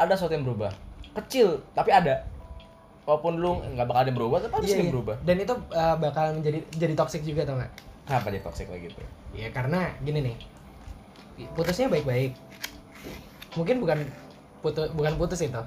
[0.00, 0.72] ada sesuatu yang berubah.
[1.14, 2.24] Kecil tapi ada.
[3.04, 4.94] Walaupun lu nggak bakal ada yang berubah tapi pasti Iya, yang iya.
[4.94, 5.16] berubah.
[5.24, 7.72] Dan itu uh, bakal menjadi jadi toxic juga tau nggak?
[8.08, 9.00] Kenapa dia toxic kayak gitu
[9.36, 10.36] ya karena gini nih.
[11.52, 12.32] Putusnya baik-baik.
[13.54, 13.98] Mungkin bukan
[14.58, 15.62] putus bukan putus itu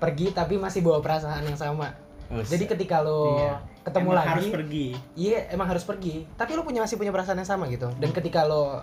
[0.00, 1.92] pergi tapi masih bawa perasaan yang sama.
[2.30, 3.54] Jadi ketika lo Iya.
[3.82, 4.86] ketemu Emang lagi harus pergi.
[5.14, 6.14] iya emang harus pergi.
[6.32, 7.90] Tapi lo punya masih punya perasaan yang sama gitu.
[7.96, 8.78] Dan ketika lo uh,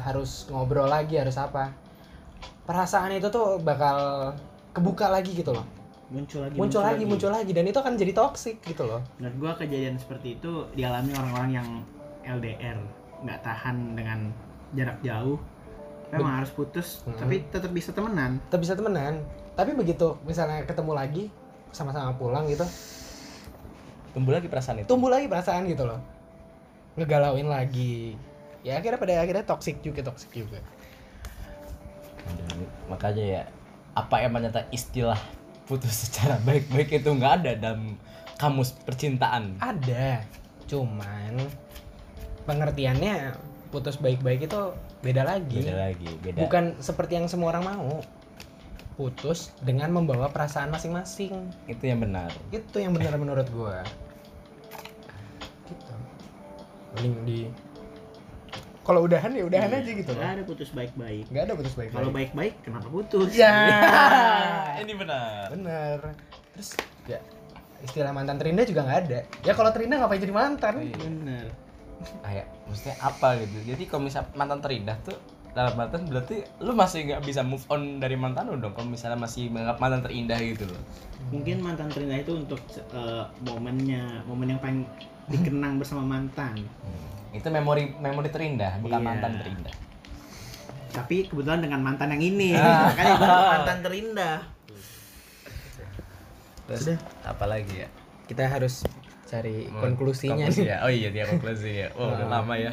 [0.00, 1.70] harus ngobrol lagi harus apa
[2.62, 4.32] perasaan itu tuh bakal
[4.72, 5.66] kebuka lagi gitu loh.
[6.08, 7.52] Muncul lagi muncul lagi muncul lagi.
[7.52, 9.04] Dan itu akan jadi toxic gitu loh.
[9.18, 11.68] Menurut gua kejadian seperti itu dialami orang-orang yang
[12.26, 12.78] LDR
[13.20, 14.32] nggak tahan dengan
[14.72, 15.38] jarak jauh.
[16.10, 17.14] Memang harus putus Hmm.
[17.14, 18.42] tapi tetap bisa temenan.
[18.48, 19.22] Tetap bisa temenan
[19.60, 21.24] tapi begitu misalnya ketemu lagi
[21.68, 22.64] sama-sama pulang gitu.
[24.16, 24.88] Tumbuh lagi perasaan itu?
[24.88, 26.00] Tumbuh lagi perasaan gitu loh.
[26.96, 28.16] Ngegalauin lagi.
[28.64, 30.64] Ya akhirnya pada akhirnya toxic juga toxic juga.
[32.88, 33.42] Makanya ya
[33.92, 35.20] apa yang ternyata istilah
[35.68, 38.00] putus secara baik-baik itu nggak ada dalam
[38.40, 39.60] kamus percintaan?
[39.60, 40.24] Ada
[40.72, 41.36] cuman
[42.48, 43.36] pengertiannya
[43.68, 44.60] putus baik-baik itu
[45.04, 45.62] beda lagi.
[45.68, 46.48] Beda lagi beda.
[46.48, 48.02] Bukan seperti yang semua orang mau
[49.00, 51.32] putus dengan membawa perasaan masing-masing.
[51.64, 52.28] Itu yang benar.
[52.52, 53.80] Itu yang benar menurut gua.
[55.64, 55.94] Gitu.
[56.92, 57.48] Paling di
[58.80, 61.24] kalau udahan ya udahan aja gitu nggak ada putus baik-baik.
[61.32, 63.32] Nggak ada putus baik kalau baik-baik kenapa putus?
[63.32, 63.54] Ya.
[64.84, 65.48] Ini benar.
[65.48, 65.98] Bener
[66.52, 66.76] terus
[67.08, 67.20] ya
[67.80, 69.20] istilah mantan terindah juga nggak ada.
[69.46, 70.74] Ya kalau terindah ngapain jadi mantan?
[70.84, 70.96] Iya.
[71.00, 71.46] bener
[72.26, 73.58] kayak maksudnya apa gitu?
[73.72, 75.16] Jadi kalau misal mantan terindah tuh
[75.50, 79.16] dalam mantan berarti lu masih nggak bisa move on dari mantan lu dong kalau misalnya
[79.16, 80.82] masih menganggap mantan terindah gitu loh.
[81.28, 84.86] Mungkin mantan terindah itu untuk eh, momennya momen yang paling
[85.26, 86.54] dikenang bersama mantan.
[87.30, 89.06] Itu memori memori terindah bukan Iya.
[89.06, 89.74] mantan terindah.
[90.90, 92.50] Tapi kebetulan dengan mantan yang ini.
[92.52, 92.86] Ah.
[92.90, 93.14] makanya
[93.48, 94.36] mantan terindah.
[96.64, 96.98] Terus Sudah.
[97.24, 97.88] apa lagi ya?
[98.26, 98.86] Kita harus
[99.26, 100.70] cari Mau- konklusinya konklusi nih.
[100.70, 100.76] ya.
[100.80, 101.88] oh iya dia konklusi ya.
[101.94, 102.30] Oh udah Ah.
[102.36, 102.72] lama ya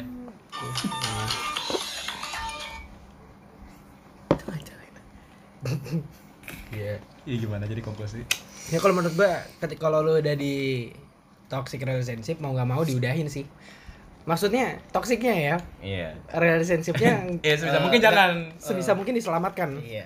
[6.72, 6.96] Iya.
[7.28, 8.24] iya gimana jadi konklusi
[8.68, 10.88] Ya kalau menurut gua ketika kalau lu udah di
[11.48, 13.48] toxic relationship mau nggak mau diudahin sih.
[14.28, 16.08] Maksudnya toksiknya ya, iya.
[16.28, 18.30] Relationshipnya Iya, sebisa eh, mungkin jangan,
[18.60, 19.80] sebisa mungkin diselamatkan.
[19.80, 20.04] iya.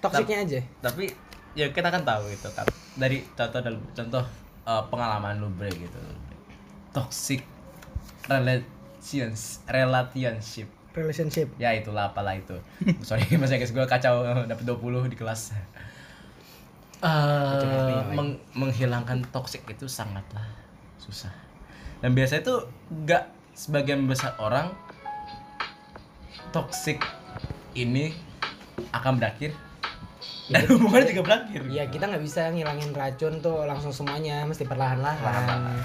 [0.00, 0.60] Toksiknya aja.
[0.80, 1.12] tapi
[1.52, 2.64] ya kita kan tahu itu kan
[2.96, 3.60] dari contoh
[3.92, 4.24] contoh
[4.64, 6.00] eh, pengalaman lu bre gitu.
[6.96, 7.44] Toxic
[8.24, 11.50] relations relationship Relationship.
[11.56, 12.54] ya itulah apalah itu
[13.00, 15.50] sorry bahasa Inggris gue kacau dapet 20 di kelas
[17.04, 20.40] Eh, meng- menghilangkan toxic itu sangatlah
[20.96, 21.28] susah
[22.00, 22.56] dan biasanya itu
[22.88, 24.72] nggak sebagian besar orang
[26.48, 27.04] toxic
[27.74, 28.16] ini
[28.90, 29.52] akan berakhir
[30.52, 35.20] dan hubungannya juga berakhir Iya kita nggak bisa ngilangin racun tuh langsung semuanya, mesti perlahan-lahan.
[35.20, 35.76] Perlahan-lahan.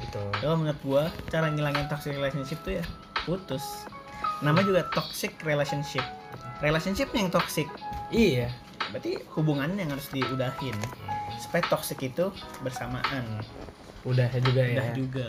[0.00, 0.22] Gitu.
[0.40, 2.84] kalau menurut gua cara ngilangin toxic relationship tuh ya
[3.22, 3.84] putus
[4.40, 6.04] nama juga toxic relationship
[6.58, 7.66] relationship yang toxic
[8.08, 8.48] Iya.
[8.88, 10.74] berarti hubungan yang harus diudahin
[11.38, 12.30] supaya toxic itu
[12.60, 13.42] bersamaan
[14.02, 14.74] Udah juga ya.
[14.74, 15.28] udah juga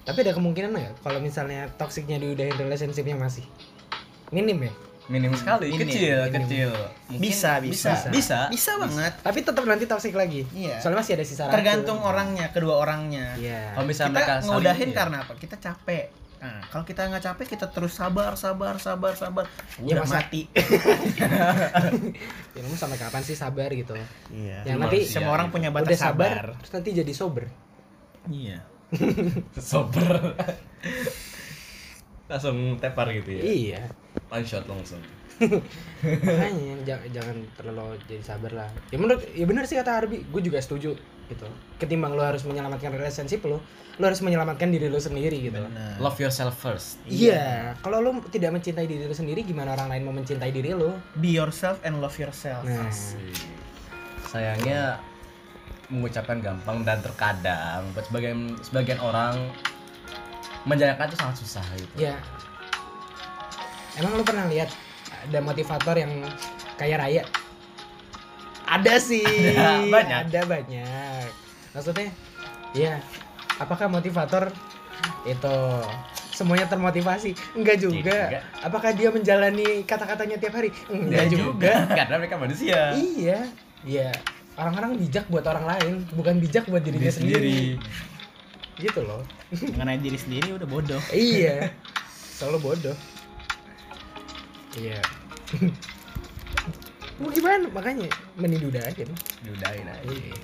[0.00, 3.44] Tapi ada kemungkinan nggak kalau misalnya toksiknya diudahin relationshipnya masih
[4.30, 4.72] minim ya?
[5.06, 6.34] minim sekali Minim, kecil minim.
[6.38, 6.70] kecil
[7.08, 10.46] Mungkin bisa bisa bisa bisa bisa banget Tapi tetap nanti toksik lagi.
[10.54, 10.78] Iya.
[10.78, 11.54] Soalnya masih ada sisa racun.
[11.58, 13.74] tergantung orangnya kedua orangnya Iya.
[13.74, 14.96] kalau misalnya kita ngudahin iya.
[14.96, 16.04] karena apa kita capek
[16.40, 19.44] nah kalau kita nggak capek kita terus sabar sabar sabar sabar.
[19.76, 20.48] Ya, udah masa- mati.
[22.50, 23.92] Ya, kamu sampai kapan sih sabar gitu?
[24.32, 24.64] iya.
[24.64, 25.60] Yang nanti semua orang gitu.
[25.60, 26.46] punya udah batas sabar, sabar.
[26.58, 27.44] terus nanti jadi sober.
[28.26, 28.58] iya.
[29.70, 30.34] Sober.
[32.26, 33.42] Langsung tepar gitu ya?
[33.44, 33.82] Iya.
[34.26, 34.98] one shot langsung
[35.40, 38.70] Makanya jangan, jangan terlalu jadi sabar lah.
[38.92, 40.92] Ya menurut ya benar sih kata Arbi, gue juga setuju
[41.30, 41.46] gitu.
[41.78, 43.62] Ketimbang lo harus menyelamatkan relationship lo,
[43.96, 45.62] lo harus menyelamatkan diri lo sendiri gitu.
[45.62, 50.02] benar love yourself first Iya, kalau lo tidak mencintai diri lo sendiri, gimana orang lain
[50.02, 50.98] mau mencintai diri lo?
[51.22, 52.90] be yourself and love yourself Nah,
[54.26, 54.98] sayangnya
[55.90, 59.50] mengucapkan gampang dan terkadang buat sebagian sebagian orang
[60.66, 62.14] menjalankan itu sangat susah gitu ya.
[63.98, 64.70] Emang lo pernah lihat
[65.28, 66.12] ada motivator yang
[66.80, 67.22] kaya raya?
[68.70, 69.26] Ada sih,
[69.58, 70.18] Ada, banyak.
[70.30, 71.28] Ada banyak.
[71.74, 72.08] Maksudnya,
[72.72, 73.02] ya,
[73.58, 74.48] apakah motivator
[75.26, 75.56] itu
[76.32, 77.36] semuanya termotivasi?
[77.52, 78.30] Enggak juga.
[78.32, 78.40] Juga.
[78.64, 80.70] Apakah dia menjalani kata-katanya tiap hari?
[80.88, 81.74] Enggak juga.
[81.92, 83.44] karena mereka manusia iya,
[83.84, 84.08] iya.
[84.56, 87.60] Orang-orang bijak buat orang lain, bukan bijak buat dirinya Diri sendiri.
[88.80, 89.20] Gitu loh.
[89.50, 91.74] mengenai diri sendiri udah bodoh iya.
[92.38, 92.96] Selalu bodoh.
[94.78, 95.00] Iya.
[97.18, 97.66] Mau gimana?
[97.74, 98.06] Makanya
[98.38, 99.08] mending diudahin.
[99.42, 100.36] diudahin aja Iya.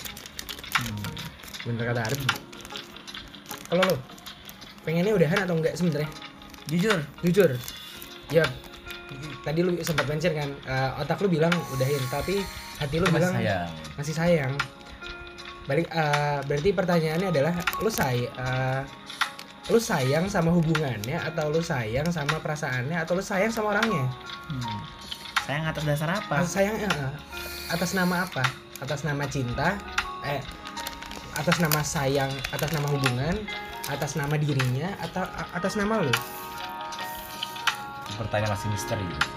[1.62, 2.28] Bener kata Arbi.
[3.66, 3.96] Kalau lo
[4.86, 6.10] pengennya udahan atau enggak sebenarnya?
[6.66, 7.50] jujur Jujur.
[8.30, 8.42] Ya.
[9.46, 12.42] Tadi lu sempat mention kan, eh, otak lu bilang udahin, tapi
[12.82, 14.52] hati lu Masih bilang sayang masih sayang.
[15.66, 18.80] Balik eh, berarti pertanyaannya adalah lu say eh,
[19.66, 24.06] lu sayang sama hubungannya atau lu sayang sama perasaannya atau lu sayang sama orangnya?
[24.50, 24.78] hmm.
[25.42, 27.12] sayang atas dasar apa Atas sayang eh,
[27.70, 28.44] atas nama apa?
[28.78, 29.74] Atas nama cinta,
[30.22, 30.38] eh
[31.34, 33.34] atas nama sayang, atas nama hubungan,
[33.90, 35.24] atas nama dirinya atau
[35.56, 36.14] atas nama lu?
[38.16, 39.28] pertanyaan masih misteri gitu.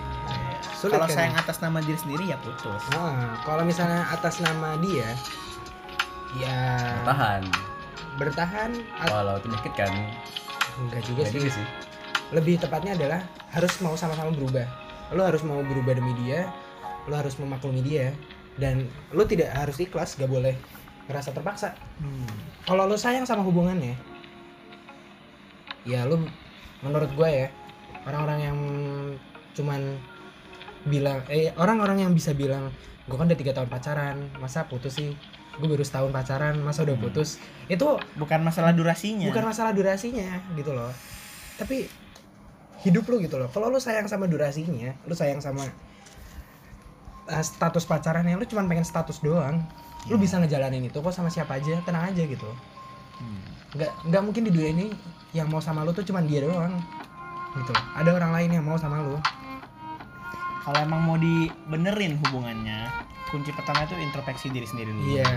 [0.79, 1.15] Sulit kalau kan?
[1.19, 5.11] sayang atas nama diri sendiri ya putus Nah, kalau misalnya atas nama dia
[6.39, 6.61] ya
[7.03, 7.43] tahan
[8.19, 9.91] bertahan walau itu menyakitkan
[10.77, 11.37] enggak juga Enggak sih.
[11.39, 11.67] juga sih
[12.29, 14.69] Lebih tepatnya adalah harus mau sama-sama berubah.
[15.09, 16.45] Lo harus mau berubah demi dia,
[17.03, 18.13] lo harus memaklumi dia.
[18.53, 20.51] dan lu tidak harus ikhlas gak boleh
[21.07, 22.27] ngerasa terpaksa Hmm.
[22.61, 23.95] kalau lu sayang sama hubungannya
[25.83, 26.27] ya lu
[26.81, 27.47] menurut gue ya
[28.03, 28.57] orang-orang yang
[29.53, 29.95] cuman
[30.85, 32.67] bilang eh orang-orang yang bisa bilang
[33.05, 35.15] gue kan udah tiga tahun pacaran masa putus sih
[35.59, 37.35] gue baru setahun pacaran masa udah putus.
[37.67, 39.27] Itu bukan masalah durasinya.
[39.27, 40.89] Bukan masalah durasinya gitu loh.
[41.59, 41.91] Tapi
[42.87, 43.51] hidup lu gitu loh.
[43.51, 45.67] Kalau lu sayang sama durasinya lu sayang sama
[47.27, 49.67] uh, status pacarannya lu cuma pengen status doang.
[50.07, 52.47] Lu bisa ngejalanin itu kok sama siapa aja tenang aja gitu.
[53.19, 53.43] Hmm.
[53.75, 54.87] nggak nggak mungkin di dunia ini
[55.35, 56.71] yang mau sama lu tuh cuma dia doang
[57.51, 59.19] gitu ada orang lain yang mau sama lu.
[60.63, 62.87] Kalau emang mau dibenerin hubungannya
[63.29, 65.15] kunci pertama itu introspeksi diri sendiri dulu.
[65.15, 65.31] Iya.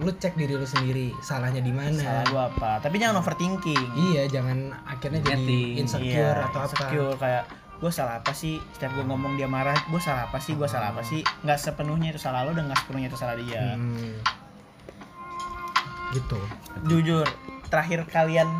[0.00, 1.94] Lu cek diri lu sendiri salahnya di mana?
[1.94, 2.70] Salah gua apa?
[2.82, 3.88] Tapi jangan overthinking.
[4.10, 5.80] Iya jangan akhirnya jadi Negatif.
[5.80, 6.66] insecure Iya, atau apa.
[6.68, 7.44] insecure kayak
[7.80, 8.60] gue salah apa sih?
[8.76, 10.52] Setiap gue ngomong dia marah gue salah apa sih?
[10.52, 11.24] Gue salah apa sih?
[11.46, 13.76] Nggak sepenuhnya itu salah lo dan nggak sepenuhnya itu salah dia.
[13.78, 14.20] Hmm.
[16.10, 16.40] gitu.
[16.90, 17.22] Jujur
[17.70, 18.50] terakhir kalian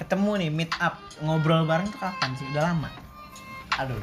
[0.00, 2.48] ketemu nih meet up ngobrol bareng tuh kapan sih?
[2.56, 2.88] Udah lama?
[3.76, 4.00] Aduh.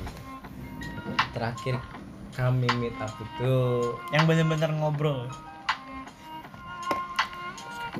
[1.33, 1.81] Terakhir
[2.33, 3.55] kami meet up itu
[4.09, 5.29] yang bener-bener ngobrol.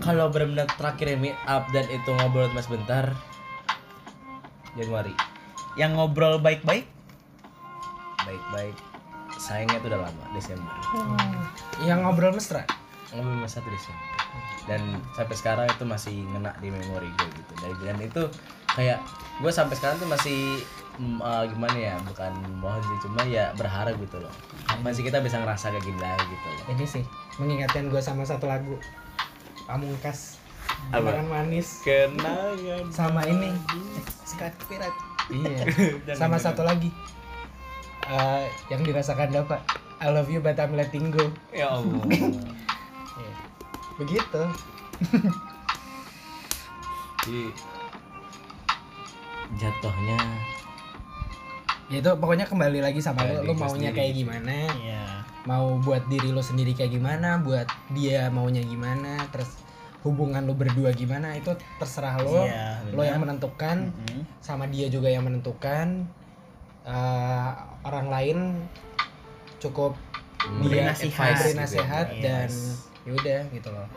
[0.02, 3.14] Kalau benar-benar terakhir meet up dan itu ngobrol cuma sebentar
[4.74, 5.14] Januari.
[5.78, 6.90] Yang ngobrol baik-baik?
[8.26, 8.78] Baik-baik.
[9.38, 10.74] Sayangnya itu udah lama Desember.
[11.86, 12.66] Yang ngobrol mesra?
[13.14, 14.08] Ngobrol cuma satu Desember.
[14.66, 14.82] Dan
[15.14, 17.54] sampai sekarang itu masih ngena di memori gue gitu.
[17.62, 18.24] Dari dan itu
[18.74, 18.98] kayak
[19.46, 20.66] gue sampai sekarang tuh masih
[21.00, 24.34] mm, eh, gimana ya bukan mohon sih cuma ya berharap gitu loh.
[24.68, 26.66] Kapan sih kita bisa ngerasa kayak gini lagi gitu loh.
[26.74, 27.04] Ini sih
[27.42, 28.78] mengingatkan gue sama satu lagu.
[29.66, 30.38] Pamungkas?
[30.92, 31.82] Kenangan manis.
[31.82, 32.86] Kenangan.
[32.92, 33.50] Sama ini.
[34.28, 34.94] Sekat pirat.
[35.32, 35.64] Iya.
[36.20, 36.92] Sama satu lagi.
[38.04, 39.64] Eh, yang dirasakan dapat
[40.04, 41.32] I love you but I'm letting go.
[41.56, 42.04] Ya Allah.
[43.14, 43.34] Iya.
[44.02, 44.42] begitu.
[47.24, 47.46] Jadi
[49.54, 50.20] jatuhnya
[51.88, 53.44] ya itu pokoknya kembali lagi sama lu.
[53.44, 53.96] Ke maunya sendiri.
[53.96, 54.56] kayak gimana?
[54.76, 55.04] Iya.
[55.44, 57.38] Mau buat diri lo sendiri kayak gimana?
[57.38, 59.28] Buat dia maunya gimana?
[59.30, 59.60] Terus
[60.02, 61.32] hubungan lo berdua gimana?
[61.34, 63.92] Itu terserah lo Iya, lo yang menentukan.
[63.92, 64.22] Mhm.
[64.40, 66.08] sama dia juga yang menentukan.
[66.84, 68.38] Eh, orang lain
[69.58, 69.96] cukup
[70.60, 71.32] Beri dia nasihat.
[71.34, 71.62] beri gitu ya.
[71.62, 72.20] nasihat Yes.
[72.20, 72.50] dan
[73.06, 73.88] yaudah gitu loh.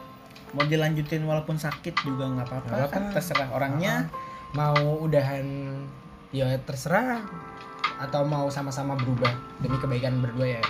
[0.52, 4.06] Mau dilanjutin walaupun sakit juga nggak apa-apa kan terserah orangnya.
[4.52, 5.46] Mau udahan
[6.30, 7.26] ya terserah
[7.98, 10.62] atau mau sama-sama berubah demi kebaikan berdua ya?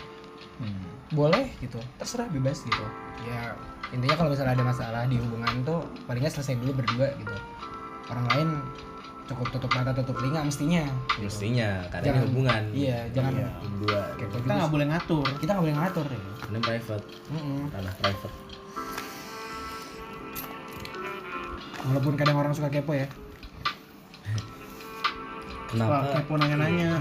[0.57, 0.83] Hmm.
[1.09, 1.79] boleh gitu.
[1.97, 2.85] Terserah bebas gitu.
[3.23, 3.55] Ya
[3.89, 7.37] intinya kalau misalnya ada masalah di hubungan tuh palingnya selesai dulu berdua gitu.
[8.07, 8.49] Orang lain
[9.27, 10.83] cukup tutup mata tutup telinga mestinya.
[11.15, 11.27] Gitu.
[11.27, 12.63] mestinya karena ini Jangan- hubungan.
[12.73, 13.49] iya jangan Iya.
[13.61, 14.01] berdua.
[14.17, 15.27] kepo kita nggak boleh ngatur.
[15.37, 17.05] Kita nggak boleh ngatur ya ini private.
[17.31, 17.61] Mm-mm.
[17.71, 18.35] ranah private.
[21.87, 23.07] Walaupun kadang orang suka kepo ya
[25.71, 26.23] kenapa?
[26.23, 26.99] Kepo nanya-nanya.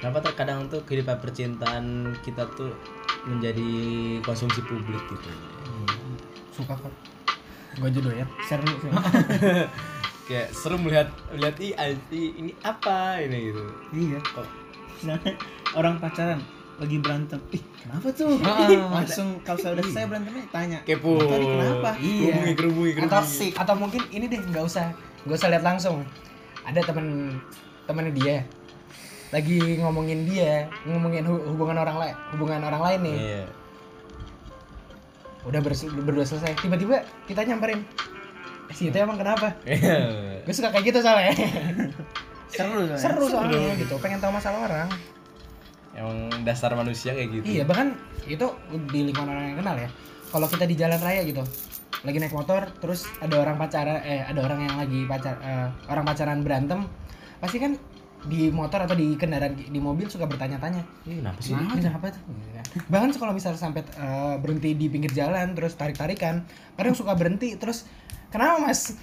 [0.00, 2.72] Kenapa terkadang tuh kehidupan percintaan kita tuh
[3.26, 3.70] menjadi
[4.22, 5.30] konsumsi publik gitu?
[6.52, 6.92] Suka kok.
[7.80, 8.26] Gue jodoh ya.
[8.44, 8.92] Seru sih
[10.28, 13.50] kayak seru melihat lihat ih anti ini apa ini?
[13.50, 13.64] Gitu.
[13.90, 14.18] Iya.
[14.22, 14.46] Kok?
[15.02, 15.34] Sedangkan
[15.74, 16.40] orang pacaran
[16.78, 17.40] lagi berantem.
[17.52, 18.38] Ih kenapa tuh?
[18.46, 18.68] Ah,
[19.02, 20.78] langsung kalau sudah selesai berantemnya tanya.
[20.86, 21.18] Kepo.
[21.20, 21.90] Tadi kenapa?
[21.98, 22.54] Iya.
[22.54, 22.92] kerubungi kerubungi.
[23.02, 24.86] Atau kerubungi atau mungkin ini deh nggak usah
[25.26, 25.96] nggak usah lihat langsung.
[26.62, 27.38] Ada temen
[27.84, 28.36] temennya dia.
[29.32, 33.16] Lagi ngomongin dia ngomongin hu- hubungan orang lain hubungan orang lain nih.
[33.16, 33.44] Iya.
[35.42, 36.54] Udah bers- berdua selesai.
[36.60, 37.82] Tiba-tiba kita nyamperin.
[38.70, 39.56] Eh, si itu emang kenapa?
[39.64, 40.42] Iya.
[40.42, 41.34] gue suka kayak gitu soalnya.
[42.52, 42.98] Seru soalnya.
[43.00, 43.94] seru soalnya gitu.
[43.98, 44.88] Pengen tahu masalah orang.
[45.92, 47.44] Emang dasar manusia kayak gitu.
[47.44, 48.46] Iya bahkan itu
[48.92, 49.88] di lingkungan orang yang kenal ya.
[50.28, 51.44] Kalau kita di jalan raya gitu
[52.02, 56.02] lagi naik motor terus ada orang pacaran eh ada orang yang lagi pacar eh, orang
[56.02, 56.82] pacaran berantem
[57.42, 57.74] pasti kan
[58.22, 62.22] di motor atau di kendaraan di mobil suka bertanya-tanya Ih, kenapa sih Ini kenapa tuh?
[62.86, 66.46] Bahkan kalau misalnya sampai eh, berhenti di pinggir jalan terus tarik-tarikan,
[66.78, 67.82] kadang suka berhenti terus
[68.30, 68.94] kenapa mas?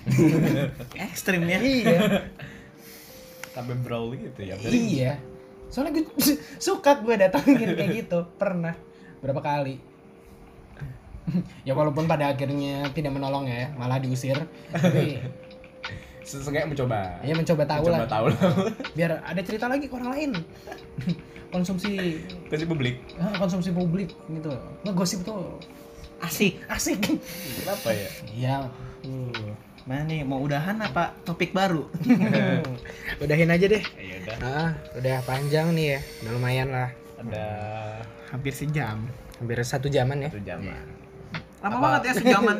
[1.12, 2.00] ekstrim ya iya,
[3.52, 5.20] sampai brawl gitu ya iya.
[5.70, 6.06] Soalnya gue
[6.68, 8.74] suka gue datangin kayak gitu, pernah
[9.22, 9.78] berapa kali.
[11.68, 14.38] ya walaupun pada akhirnya tidak menolong ya, malah diusir.
[14.74, 15.22] Tapi
[16.30, 18.42] seenggaknya mencoba ya mencoba tahu mencoba lah, tahu lah
[18.98, 20.32] biar ada cerita lagi ke orang lain.
[21.50, 24.54] konsumsi kasih publik ah, konsumsi publik gitu.
[24.84, 25.58] Ngegosip tuh
[26.22, 27.02] asik asik.
[27.58, 28.56] kenapa ya Iya,
[29.02, 29.50] uh,
[29.84, 31.90] mana nih mau udahan apa topik baru
[33.24, 33.82] Udahin aja deh.
[33.98, 36.00] ya udah Ah, udah panjang nih ya.
[36.22, 36.90] Udah lumayan lah.
[37.18, 37.46] ada
[38.30, 40.86] hampir sejam hampir satu jaman ya satu jaman
[41.60, 42.58] Lama banget ya sejaman.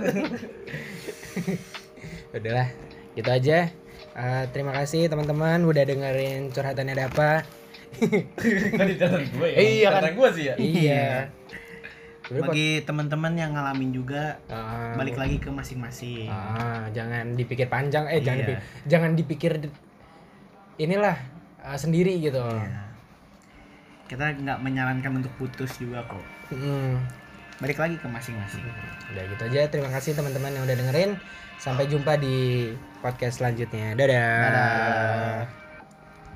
[2.32, 2.68] udahlah
[3.14, 3.70] gitu aja
[4.12, 7.32] Eh, terima kasih teman-teman udah dengerin curhatannya ada apa
[8.74, 9.58] Tadi jalan gue ya.
[9.58, 10.12] Iya kan.
[10.14, 10.56] Gue sih ya.
[10.56, 11.06] iya
[12.22, 16.28] Sebenarnya Bagi teman-teman yang ngalamin juga Ah, balik lagi ke masing-masing.
[16.28, 18.60] ah, jangan dipikir panjang eh jangan Iya.
[18.86, 19.72] jangan dipikir di-
[20.78, 21.16] inilah
[21.60, 22.92] ah, sendiri gitu Ya.
[24.06, 26.24] Kita nggak menyarankan untuk putus juga kok.
[26.50, 27.04] Hmm.
[27.58, 28.64] Balik lagi ke masing-masing.
[29.08, 31.12] udah gitu aja terima kasih teman-teman yang udah dengerin
[31.60, 32.72] sampai jumpa di
[33.04, 35.59] podcast selanjutnya dadah, Dadah.